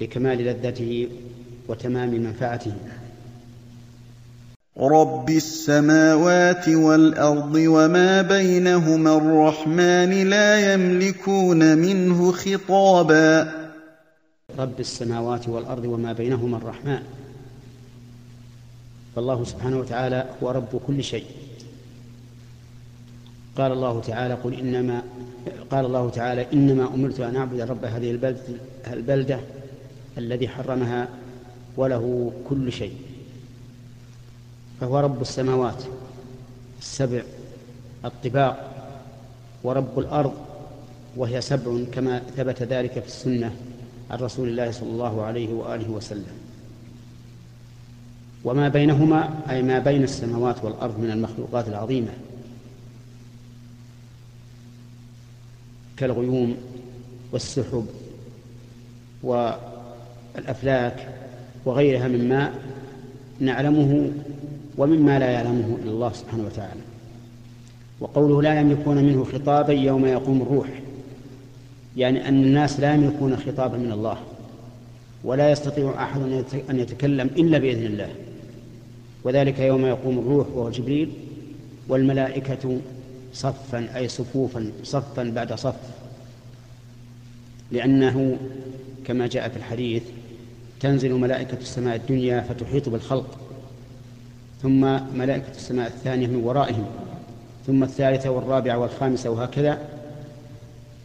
لكمال 0.00 0.38
لذته 0.38 1.08
وتمام 1.68 2.10
منفعته. 2.10 2.72
رب 4.78 5.30
السماوات 5.30 6.68
والأرض 6.68 7.54
وما 7.54 8.22
بينهما 8.22 9.16
الرحمن 9.16 10.28
لا 10.30 10.74
يملكون 10.74 11.78
منه 11.78 12.32
خطابا. 12.32 13.52
رب 14.58 14.80
السماوات 14.80 15.48
والأرض 15.48 15.84
وما 15.84 16.12
بينهما 16.12 16.56
الرحمن. 16.56 17.02
فالله 19.16 19.44
سبحانه 19.44 19.78
وتعالى 19.78 20.28
هو 20.42 20.50
رب 20.50 20.80
كل 20.86 21.04
شيء. 21.04 21.26
قال 23.56 23.72
الله 23.72 24.00
تعالى 24.00 24.34
قل 24.34 24.54
إنما 24.54 25.02
قال 25.70 25.84
الله 25.86 26.10
تعالى 26.10 26.46
إنما 26.52 26.94
أمرت 26.94 27.20
أن 27.20 27.36
أعبد 27.36 27.60
رب 27.60 27.84
هذه 27.84 28.10
البلدة, 28.10 28.40
البلدة 28.92 29.40
الذي 30.18 30.48
حرمها 30.48 31.08
وله 31.76 32.32
كل 32.48 32.72
شيء. 32.72 33.11
فهو 34.82 35.00
رب 35.00 35.20
السماوات 35.20 35.84
السبع 36.80 37.22
الطباق 38.04 38.70
ورب 39.62 39.98
الأرض 39.98 40.34
وهي 41.16 41.40
سبع 41.40 41.84
كما 41.92 42.18
ثبت 42.36 42.62
ذلك 42.62 42.92
في 42.92 43.06
السنة 43.06 43.54
عن 44.10 44.18
رسول 44.18 44.48
الله 44.48 44.70
صلى 44.70 44.90
الله 44.90 45.22
عليه 45.22 45.52
وآله 45.52 45.90
وسلم. 45.90 46.36
وما 48.44 48.68
بينهما 48.68 49.40
أي 49.50 49.62
ما 49.62 49.78
بين 49.78 50.02
السماوات 50.02 50.64
والأرض 50.64 50.98
من 50.98 51.10
المخلوقات 51.10 51.68
العظيمة. 51.68 52.12
كالغيوم 55.96 56.56
والسحب 57.32 57.86
والأفلاك 59.22 61.08
وغيرها 61.64 62.08
مما 62.08 62.54
نعلمه 63.40 64.12
ومما 64.78 65.18
لا 65.18 65.30
يعلمه 65.30 65.76
إلا 65.82 65.90
الله 65.90 66.12
سبحانه 66.12 66.44
وتعالى. 66.44 66.80
وقوله 68.00 68.42
لا 68.42 68.60
يملكون 68.60 68.96
منه 68.96 69.24
خطابا 69.24 69.72
يوم 69.72 70.06
يقوم 70.06 70.42
الروح 70.42 70.68
يعني 71.96 72.28
أن 72.28 72.42
الناس 72.42 72.80
لا 72.80 72.94
يملكون 72.94 73.36
خطابا 73.36 73.76
من 73.76 73.92
الله 73.92 74.16
ولا 75.24 75.50
يستطيع 75.50 76.02
أحد 76.02 76.20
أن 76.70 76.78
يتكلم 76.78 77.26
إلا 77.26 77.58
بإذن 77.58 77.86
الله. 77.86 78.08
وذلك 79.24 79.58
يوم 79.58 79.86
يقوم 79.86 80.18
الروح 80.18 80.46
وهو 80.48 80.70
جبريل 80.70 81.10
والملائكة 81.88 82.80
صفا 83.34 83.96
أي 83.96 84.08
صفوفا 84.08 84.72
صفا 84.84 85.22
بعد 85.22 85.52
صف. 85.52 85.74
لأنه 87.72 88.36
كما 89.06 89.26
جاء 89.26 89.48
في 89.48 89.56
الحديث 89.56 90.02
تنزل 90.80 91.12
ملائكة 91.12 91.58
السماء 91.60 91.96
الدنيا 91.96 92.40
فتحيط 92.40 92.88
بالخلق. 92.88 93.38
ثم 94.62 94.98
ملائكة 95.18 95.50
السماء 95.56 95.86
الثانية 95.86 96.26
من 96.26 96.36
ورائهم 96.44 96.86
ثم 97.66 97.82
الثالثة 97.82 98.30
والرابعة 98.30 98.78
والخامسة 98.78 99.30
وهكذا 99.30 99.78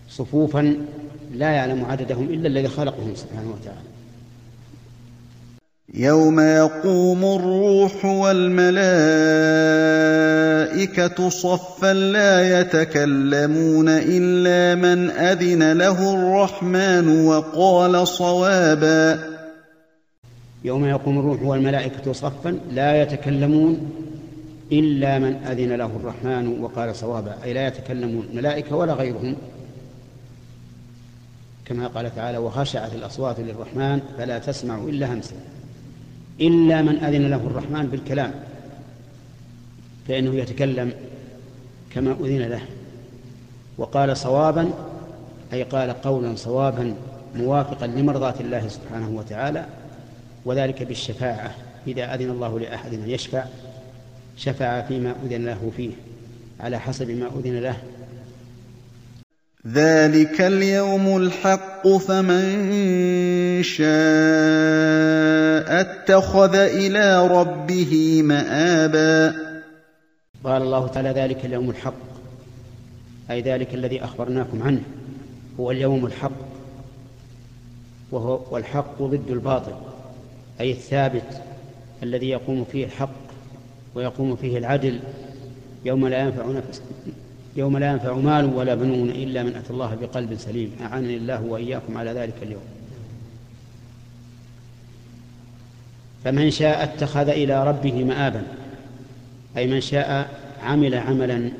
صفوفا 0.09 0.75
لا 1.33 1.49
يعلم 1.49 1.85
عددهم 1.85 2.23
إلا 2.23 2.47
الذي 2.47 2.67
خلقهم 2.67 3.15
سبحانه 3.15 3.53
وتعالى. 3.61 3.79
يوم 5.93 6.39
يقوم 6.39 7.25
الروح 7.25 8.05
والملائكة 8.05 8.79
صفا 11.29 11.93
لا 11.93 12.59
يتكلمون 12.59 13.89
إلا 13.89 14.75
من 14.75 15.09
أذن 15.09 15.77
له 15.77 16.13
الرحمن 16.13 17.25
وقال 17.25 18.07
صوابا. 18.07 19.36
يوم 20.63 20.85
يقوم 20.85 21.19
الروح 21.19 21.41
والملائكة 21.41 22.13
صفا 22.13 22.59
لا 22.71 23.01
يتكلمون 23.01 23.91
إلا 24.71 25.19
من 25.19 25.33
أذن 25.33 25.71
له 25.75 25.85
الرحمن 25.85 26.59
وقال 26.61 26.95
صوابا. 26.95 27.37
أي 27.43 27.53
لا 27.53 27.67
يتكلمون 27.67 28.27
الملائكة 28.31 28.75
ولا 28.75 28.93
غيرهم. 28.93 29.35
كما 31.65 31.87
قال 31.87 32.15
تعالى 32.15 32.37
وخشعت 32.37 32.93
الأصوات 32.93 33.39
للرحمن 33.39 34.01
فلا 34.17 34.39
تسمع 34.39 34.77
إلا 34.77 35.13
همسا. 35.13 35.35
إلا 36.41 36.81
من 36.81 36.97
أذن 37.03 37.29
له 37.29 37.35
الرحمن 37.35 37.87
بالكلام. 37.87 38.31
فإنه 40.07 40.35
يتكلم 40.35 40.93
كما 41.93 42.11
أذن 42.11 42.41
له. 42.41 42.61
وقال 43.77 44.17
صوابا 44.17 44.69
أي 45.53 45.63
قال 45.63 46.01
قولا 46.01 46.35
صوابا 46.35 46.95
موافقا 47.35 47.87
لمرضاة 47.87 48.35
الله 48.39 48.67
سبحانه 48.67 49.09
وتعالى. 49.09 49.65
وذلك 50.47 50.83
بالشفاعة 50.83 51.55
إذا 51.87 52.13
أذن 52.13 52.29
الله 52.29 52.59
لأحد 52.59 52.93
أن 52.93 53.09
يشفع 53.09 53.43
شفع 54.37 54.81
فيما 54.81 55.15
أذن 55.25 55.45
له 55.45 55.71
فيه 55.77 55.91
على 56.59 56.79
حسب 56.79 57.11
ما 57.11 57.27
أذن 57.39 57.59
له. 57.59 57.77
ذلك 59.67 60.41
اليوم 60.41 61.17
الحق 61.17 61.87
فمن 61.87 62.43
شاء 63.63 63.87
اتخذ 65.81 66.55
إلى 66.55 67.27
ربه 67.27 68.21
مآبا. 68.23 69.35
قال 70.43 70.61
الله 70.61 70.87
تعالى 70.87 71.09
ذلك 71.09 71.45
اليوم 71.45 71.69
الحق 71.69 71.93
أي 73.31 73.41
ذلك 73.41 73.73
الذي 73.73 74.03
أخبرناكم 74.03 74.63
عنه 74.63 74.81
هو 75.59 75.71
اليوم 75.71 76.05
الحق 76.05 76.47
وهو 78.11 78.39
والحق 78.51 79.01
ضد 79.01 79.29
الباطل. 79.29 79.96
أي 80.61 80.71
الثابت 80.71 81.41
الذي 82.03 82.29
يقوم 82.29 82.65
فيه 82.71 82.85
الحق 82.85 83.09
ويقوم 83.95 84.35
فيه 84.35 84.57
العدل 84.57 84.99
يوم 85.85 86.07
لا 86.07 86.19
ينفع 86.19 86.45
نفس 86.45 86.81
يوم 87.55 87.77
لا 87.77 87.91
ينفع 87.91 88.13
مال 88.13 88.45
ولا 88.45 88.75
بنون 88.75 89.09
إلا 89.09 89.43
من 89.43 89.55
أتى 89.55 89.69
الله 89.73 89.95
بقلب 89.95 90.35
سليم. 90.35 90.71
أعانني 90.81 91.17
الله 91.17 91.43
وإياكم 91.43 91.97
على 91.97 92.11
ذلك 92.11 92.33
اليوم. 92.41 92.61
فمن 96.23 96.51
شاء 96.51 96.83
اتخذ 96.83 97.29
إلى 97.29 97.67
ربه 97.67 98.03
مآبا. 98.03 98.43
أي 99.57 99.67
من 99.67 99.81
شاء 99.81 100.29
عمل 100.63 100.95
عملا 100.95 101.51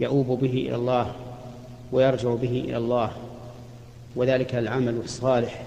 يؤوب 0.00 0.40
به 0.40 0.52
إلى 0.52 0.74
الله 0.74 1.12
ويرجع 1.92 2.34
به 2.34 2.64
إلى 2.68 2.76
الله. 2.76 3.10
وذلك 4.16 4.54
العمل 4.54 5.00
الصالح. 5.04 5.64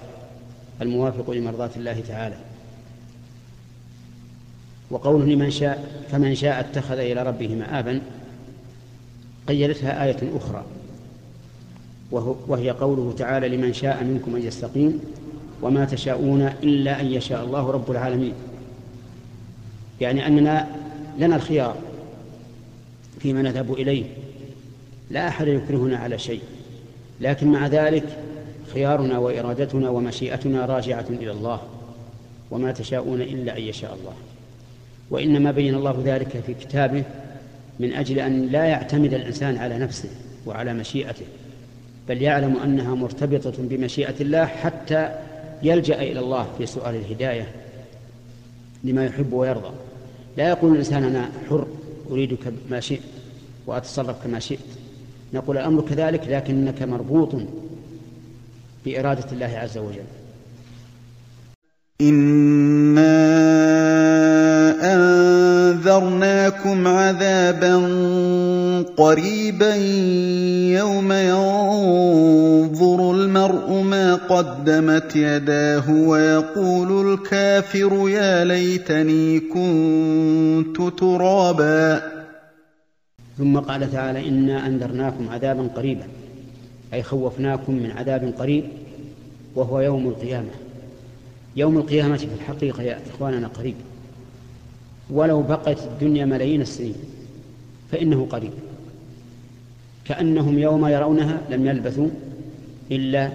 الموافق 0.82 1.30
لمرضاة 1.30 1.70
الله 1.76 2.00
تعالى. 2.08 2.36
وقوله 4.90 5.24
لمن 5.24 5.50
شاء 5.50 6.04
فمن 6.10 6.34
شاء 6.34 6.60
اتخذ 6.60 6.98
إلى 6.98 7.22
ربه 7.22 7.54
مآبا 7.54 8.00
قيدتها 9.48 10.04
آية 10.04 10.36
أخرى. 10.36 10.64
وهي 12.48 12.70
قوله 12.70 13.14
تعالى 13.18 13.48
لمن 13.48 13.72
شاء 13.72 14.04
منكم 14.04 14.36
أن 14.36 14.42
يستقيم 14.42 15.00
وما 15.62 15.84
تشاءون 15.84 16.42
إلا 16.42 17.00
أن 17.00 17.06
يشاء 17.06 17.44
الله 17.44 17.70
رب 17.70 17.90
العالمين. 17.90 18.32
يعني 20.00 20.26
أننا 20.26 20.66
لنا 21.18 21.36
الخيار 21.36 21.76
فيما 23.20 23.42
نذهب 23.42 23.72
إليه. 23.72 24.04
لا 25.10 25.28
أحد 25.28 25.46
يكرهنا 25.46 25.98
على 25.98 26.18
شيء. 26.18 26.42
لكن 27.20 27.52
مع 27.52 27.66
ذلك 27.66 28.18
خيارنا 28.74 29.18
وإرادتنا 29.18 29.90
ومشيئتنا 29.90 30.66
راجعة 30.66 31.06
إلى 31.10 31.30
الله 31.30 31.60
وما 32.50 32.72
تشاءون 32.72 33.20
إلا 33.20 33.58
أن 33.58 33.62
يشاء 33.62 33.94
الله. 34.00 34.14
وإنما 35.10 35.50
بين 35.50 35.74
الله 35.74 36.02
ذلك 36.04 36.42
في 36.46 36.54
كتابه 36.54 37.04
من 37.80 37.92
أجل 37.92 38.18
أن 38.18 38.46
لا 38.46 38.64
يعتمد 38.64 39.14
الإنسان 39.14 39.56
على 39.56 39.78
نفسه 39.78 40.08
وعلى 40.46 40.74
مشيئته 40.74 41.26
بل 42.08 42.22
يعلم 42.22 42.56
أنها 42.56 42.94
مرتبطة 42.94 43.52
بمشيئة 43.58 44.14
الله 44.20 44.44
حتى 44.44 45.14
يلجأ 45.62 46.02
إلى 46.02 46.20
الله 46.20 46.46
في 46.58 46.66
سؤال 46.66 46.94
الهداية 46.94 47.48
لما 48.84 49.04
يحب 49.04 49.32
ويرضى. 49.32 49.70
لا 50.36 50.48
يقول 50.48 50.72
الإنسان 50.72 51.04
أنا 51.04 51.30
حر 51.48 51.66
أريدك 52.10 52.52
ما 52.70 52.80
شئت 52.80 53.00
وأتصرف 53.66 54.24
كما 54.24 54.38
شئت. 54.38 54.58
نقول 55.34 55.58
الأمر 55.58 55.82
كذلك 55.82 56.28
لكنك 56.28 56.82
مربوط 56.82 57.34
بإرادة 58.84 59.32
الله 59.32 59.58
عز 59.58 59.78
وجل. 59.78 60.04
إنا 62.00 63.20
أنذرناكم 64.94 66.88
عذابا 66.88 67.74
قريبا 68.96 69.74
يوم 70.78 71.12
ينظر 71.12 73.12
المرء 73.12 73.82
ما 73.82 74.14
قدمت 74.14 75.16
يداه 75.16 75.90
ويقول 75.90 77.12
الكافر 77.12 78.08
يا 78.08 78.44
ليتني 78.44 79.40
كنت 79.40 80.98
ترابا. 80.98 82.02
ثم 83.38 83.58
قال 83.58 83.92
تعالى 83.92 84.28
إنا 84.28 84.66
أنذرناكم 84.66 85.28
عذابا 85.28 85.68
قريبا. 85.76 86.04
أي 86.94 87.02
خوفناكم 87.02 87.74
من 87.74 87.90
عذاب 87.90 88.34
قريب 88.38 88.64
وهو 89.54 89.80
يوم 89.80 90.08
القيامة. 90.08 90.50
يوم 91.56 91.78
القيامة 91.78 92.16
في 92.16 92.24
الحقيقة 92.24 92.82
يا 92.82 93.00
إخواننا 93.10 93.48
قريب. 93.48 93.74
ولو 95.10 95.42
بقت 95.42 95.78
الدنيا 95.82 96.24
ملايين 96.24 96.60
السنين 96.60 96.94
فإنه 97.92 98.26
قريب. 98.30 98.52
كأنهم 100.04 100.58
يوم 100.58 100.86
يرونها 100.86 101.40
لم 101.50 101.66
يلبثوا 101.66 102.08
إلا 102.90 103.30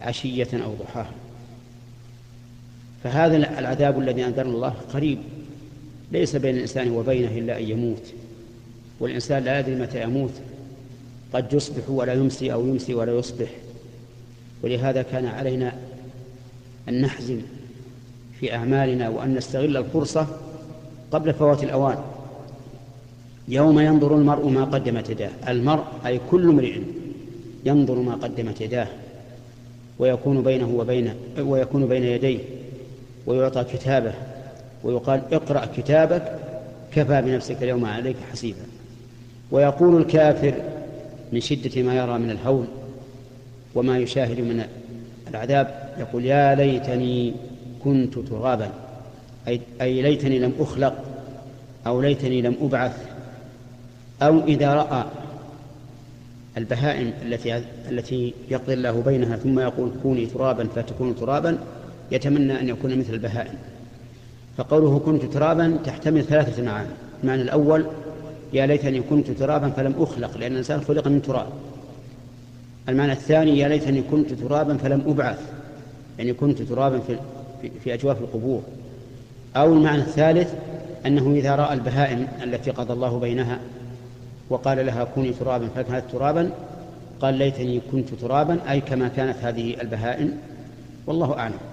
عشية 0.00 0.48
أو 0.64 0.74
ضحاها. 0.74 1.12
فهذا 3.04 3.36
العذاب 3.36 4.00
الذي 4.00 4.24
أنذرنا 4.24 4.54
الله 4.54 4.74
قريب. 4.92 5.18
ليس 6.12 6.36
بين 6.36 6.54
الإنسان 6.56 6.90
وبينه 6.90 7.38
إلا 7.38 7.58
أن 7.58 7.64
يموت. 7.64 8.12
والإنسان 9.00 9.44
لا 9.44 9.60
يدري 9.60 9.74
متى 9.74 10.02
يموت. 10.02 10.32
قد 11.32 11.52
يصبح 11.52 11.90
ولا 11.90 12.12
يمسي 12.12 12.52
أو 12.52 12.66
يمسي 12.66 12.94
ولا 12.94 13.18
يصبح. 13.18 13.48
ولهذا 14.62 15.02
كان 15.02 15.26
علينا 15.26 15.72
أن 16.88 17.00
نحزن 17.00 17.40
في 18.40 18.54
أعمالنا 18.54 19.08
وأن 19.08 19.34
نستغل 19.34 19.76
الفرصة 19.76 20.26
قبل 21.12 21.34
فوات 21.34 21.64
الأوان. 21.64 21.98
يوم 23.48 23.80
ينظر 23.80 24.16
المرء 24.16 24.48
ما 24.48 24.64
قدمت 24.64 25.10
يداه. 25.10 25.30
المرء 25.48 25.84
أي 26.06 26.20
كل 26.30 26.48
امرئ 26.48 26.80
ينظر 27.64 27.94
ما 27.94 28.14
قدمت 28.14 28.60
يداه. 28.60 28.88
ويكون 29.98 30.42
بينه 30.42 30.74
وبين 30.76 31.14
ويكون 31.38 31.86
بين 31.86 32.04
يديه. 32.04 32.40
ويعطى 33.26 33.64
كتابه. 33.64 34.12
ويقال 34.84 35.22
اقرأ 35.32 35.68
كتابك 35.76 36.38
كفى 36.92 37.22
بنفسك 37.22 37.62
اليوم 37.62 37.84
عليك 37.84 38.16
حسيبا. 38.32 38.66
ويقول 39.50 40.00
الكافر 40.00 40.54
من 41.32 41.40
شدة 41.40 41.82
ما 41.82 41.94
يرى 41.94 42.18
من 42.18 42.30
الهول 42.30 42.66
وما 43.74 43.98
يشاهد 43.98 44.40
من 44.40 44.64
العذاب 45.30 45.94
يقول 45.98 46.24
يا 46.24 46.54
ليتني 46.54 47.34
كنت 47.84 48.18
ترابا 48.18 48.70
أي, 49.48 49.60
أي 49.80 50.02
ليتني 50.02 50.38
لم 50.38 50.52
أخلق 50.60 51.04
أو 51.86 52.00
ليتني 52.00 52.42
لم 52.42 52.56
أبعث 52.62 52.96
أو 54.22 54.44
إذا 54.44 54.74
رأى 54.74 55.04
البهائم 56.56 57.12
التي 57.22 57.62
التي 57.90 58.34
يقضي 58.50 58.74
الله 58.74 59.02
بينها 59.02 59.36
ثم 59.36 59.58
يقول 59.58 59.90
كوني 60.02 60.26
ترابا 60.26 60.68
فتكون 60.76 61.16
ترابا 61.16 61.58
يتمنى 62.12 62.60
أن 62.60 62.68
يكون 62.68 62.98
مثل 62.98 63.14
البهائم. 63.14 63.54
فقوله 64.56 64.98
كنت 64.98 65.24
ترابا 65.24 65.78
تحتمل 65.84 66.24
ثلاثة 66.24 66.62
معاني 66.62 66.88
المعنى 67.22 67.42
الأول 67.42 67.86
يا 68.52 68.66
ليتني 68.66 69.00
كنت 69.00 69.30
ترابا 69.30 69.70
فلم 69.70 69.94
أخلق 69.98 70.38
لأن 70.38 70.52
الإنسان 70.52 70.80
خلق 70.80 71.08
من 71.08 71.22
تراب. 71.22 71.46
المعنى 72.88 73.12
الثاني 73.12 73.58
يا 73.58 73.68
ليتني 73.68 74.02
كنت 74.02 74.32
ترابا 74.32 74.76
فلم 74.76 75.04
أبعث 75.06 75.38
يعني 76.18 76.32
كنت 76.32 76.62
ترابا 76.62 76.98
في, 76.98 77.16
في 77.84 77.94
أجواف 77.94 78.20
القبور. 78.20 78.62
أو 79.56 79.72
المعنى 79.72 80.02
الثالث 80.02 80.54
أنه 81.06 81.32
إذا 81.32 81.56
رأى 81.56 81.74
البهائم 81.74 82.26
التي 82.44 82.70
قضى 82.70 82.92
الله 82.92 83.18
بينها 83.18 83.58
وقال 84.50 84.86
لها 84.86 85.04
كوني 85.04 85.32
ترابا 85.32 85.68
فكانت 85.76 86.04
ترابا؟ 86.12 86.50
قال 87.20 87.34
ليتني 87.34 87.80
كنت 87.92 88.14
ترابا 88.14 88.58
أي 88.70 88.80
كما 88.80 89.08
كانت 89.08 89.36
هذه 89.42 89.80
البهائم. 89.80 90.38
والله 91.06 91.38
أعلم. 91.38 91.69